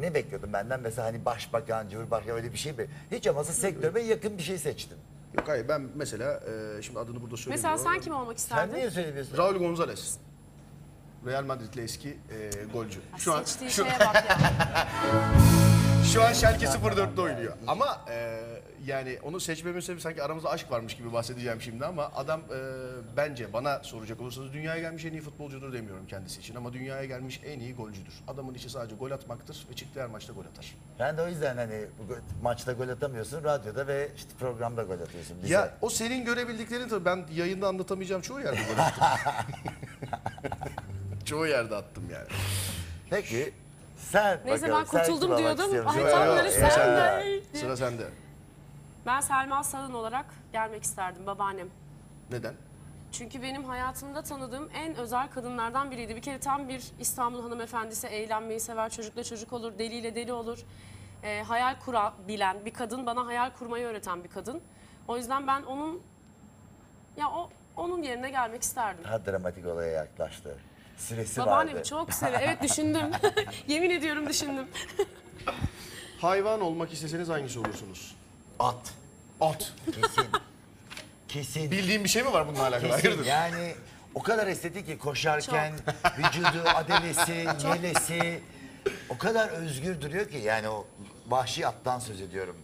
[0.00, 2.86] Ne bekliyordun benden mesela hani başbakan, cumhurbaşkanı öyle bir şey mi?
[3.10, 4.98] Hiç olmazsa sektörüme yakın bir şey seçtim.
[5.38, 6.40] Yok hayır ben mesela
[6.78, 7.70] e, şimdi adını burada söylemiyorum.
[7.72, 8.74] Mesela sen kim olmak Sen isterdin?
[8.76, 9.38] niye söylemiyorsun?
[9.38, 10.18] Raul Gonzalez.
[11.26, 13.00] Real Madrid'li eski e, golcü.
[13.18, 14.38] Şu an Seçtiği şu, şeye bak ya.
[16.12, 17.52] şu an Schalke 04'te oynuyor.
[17.66, 18.40] Ama e,
[18.86, 22.58] yani onu seçmemin sebebi sanki aramızda aşk varmış gibi bahsedeceğim şimdi ama adam e,
[23.16, 27.40] bence bana soracak olursanız dünyaya gelmiş en iyi futbolcudur demiyorum kendisi için ama dünyaya gelmiş
[27.46, 28.14] en iyi golcüdür.
[28.28, 30.74] Adamın işi sadece gol atmaktır ve çıktığı her maçta gol atar.
[30.98, 35.00] Ben de o yüzden hani bu go- maçta gol atamıyorsun, radyoda ve işte programda gol
[35.00, 35.36] atıyorsun.
[35.42, 35.54] Bize.
[35.54, 39.04] Ya o senin görebildiklerini tabii ben yayında anlatamayacağım çoğu yerde gol attım.
[41.24, 42.26] çoğu yerde attım yani.
[43.10, 43.52] Peki
[44.10, 44.86] sen Neyse bakalım.
[44.92, 45.64] ben sen kurtuldum kim olmak diyordum.
[45.64, 46.00] istiyorsun?
[46.16, 47.40] Ay Yok, yok, sen de.
[47.58, 48.02] Sıra sende.
[49.06, 51.68] Ben Selma Salın olarak gelmek isterdim babaannem.
[52.30, 52.54] Neden?
[53.12, 56.16] Çünkü benim hayatımda tanıdığım en özel kadınlardan biriydi.
[56.16, 60.58] Bir kere tam bir İstanbul hanımefendisi, eğlenmeyi sever, çocukla çocuk olur, deliyle deli olur.
[61.22, 64.60] Ee, hayal kurabilen bir kadın, bana hayal kurmayı öğreten bir kadın.
[65.08, 66.02] O yüzden ben onun,
[67.16, 69.04] ya o onun yerine gelmek isterdim.
[69.04, 70.58] Daha dramatik olaya yaklaştı.
[70.96, 71.88] Süresi Babaannemi vardı.
[71.88, 72.40] çok sever.
[72.42, 73.10] Evet düşündüm.
[73.68, 74.66] Yemin ediyorum düşündüm.
[76.20, 78.16] Hayvan olmak isteseniz hangisi olursunuz?
[78.58, 78.92] At.
[79.40, 79.72] At.
[79.94, 80.26] Kesin.
[81.28, 81.70] Kesin.
[81.70, 82.90] Bildiğin bir şey mi var bununla alakalı?
[82.90, 83.02] Kesin.
[83.08, 83.26] Hayırdır?
[83.26, 83.74] Yani
[84.14, 85.74] o kadar estetik ki koşarken
[86.18, 87.32] vücudu, adelesi,
[87.68, 88.40] yelesi
[89.08, 90.86] o kadar özgür duruyor ki yani o
[91.28, 92.56] vahşi attan söz ediyorum.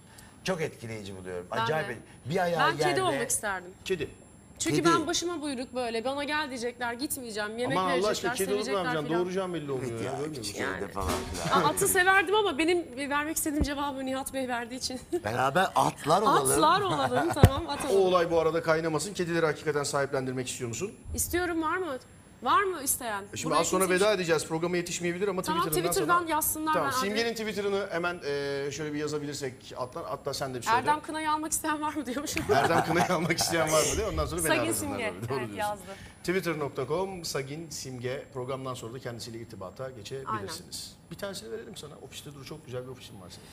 [0.44, 1.46] Çok etkileyici buluyorum.
[1.50, 1.88] Acayip.
[1.88, 1.96] de.
[2.26, 2.82] Bir ayağı Ben yerde.
[2.90, 3.70] kedi olmak isterdim.
[3.84, 4.10] Kedi.
[4.58, 4.88] Çünkü Kedi.
[4.88, 6.04] ben başıma buyruk böyle.
[6.04, 7.58] Bana gel diyecekler, gitmeyeceğim.
[7.58, 9.06] Yemek Aman Allah verecekler, aşkına kedi olup ne sevecekler yapacaksın?
[9.08, 9.20] filan.
[9.20, 9.90] Doğuracağım belli olmuyor.
[9.92, 10.10] Evet ya.
[10.12, 10.54] görmüyor musun?
[10.60, 10.88] Yani.
[10.88, 11.62] falan filan.
[11.62, 15.00] Aa, Atı severdim ama benim vermek istediğim cevabı Nihat Bey verdiği için.
[15.24, 16.50] Beraber atlar olalım.
[16.52, 18.02] Atlar olalım tamam at O olalım.
[18.06, 19.14] olay bu arada kaynamasın.
[19.14, 20.92] Kedileri hakikaten sahiplendirmek istiyor musun?
[21.14, 21.96] İstiyorum var mı?
[22.42, 23.22] Var mı isteyen?
[23.32, 24.46] E Şimdi Buraya az sonra kimse- veda edeceğiz.
[24.46, 26.30] Programa yetişmeyebilir ama Tamam Twitter'dan, Twitter'dan sonra...
[26.30, 26.72] yazsınlar.
[26.72, 30.62] Tamam, ben Simge'nin adres- Twitter'ını hemen e, şöyle bir yazabilirsek atla, hatta sen de bir
[30.62, 30.78] söyle.
[30.78, 32.44] Erdem Kınay'ı almak isteyen var mı diyormuşum.
[32.54, 34.90] Erdem Kınay'ı almak isteyen var mı diye ondan sonra beni Sagin arasınlar.
[34.98, 35.12] Simge.
[35.28, 35.56] Doğru Evet diyorsun.
[35.56, 35.82] yazdı.
[36.24, 40.96] Twitter.com Sagin Simge programdan sonra da kendisiyle irtibata geçebilirsiniz.
[41.10, 41.94] Bir tanesini verelim sana.
[42.02, 43.46] Ofiste dur çok güzel bir ofisin var senin.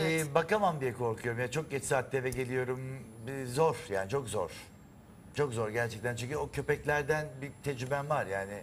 [0.00, 0.34] Ee, Evet.
[0.34, 1.40] bakamam diye korkuyorum.
[1.40, 2.80] Ya çok geç saatte eve geliyorum.
[3.28, 4.50] Ee, Zor yani çok zor.
[5.36, 8.62] Çok zor gerçekten çünkü o köpeklerden bir tecrübem var yani.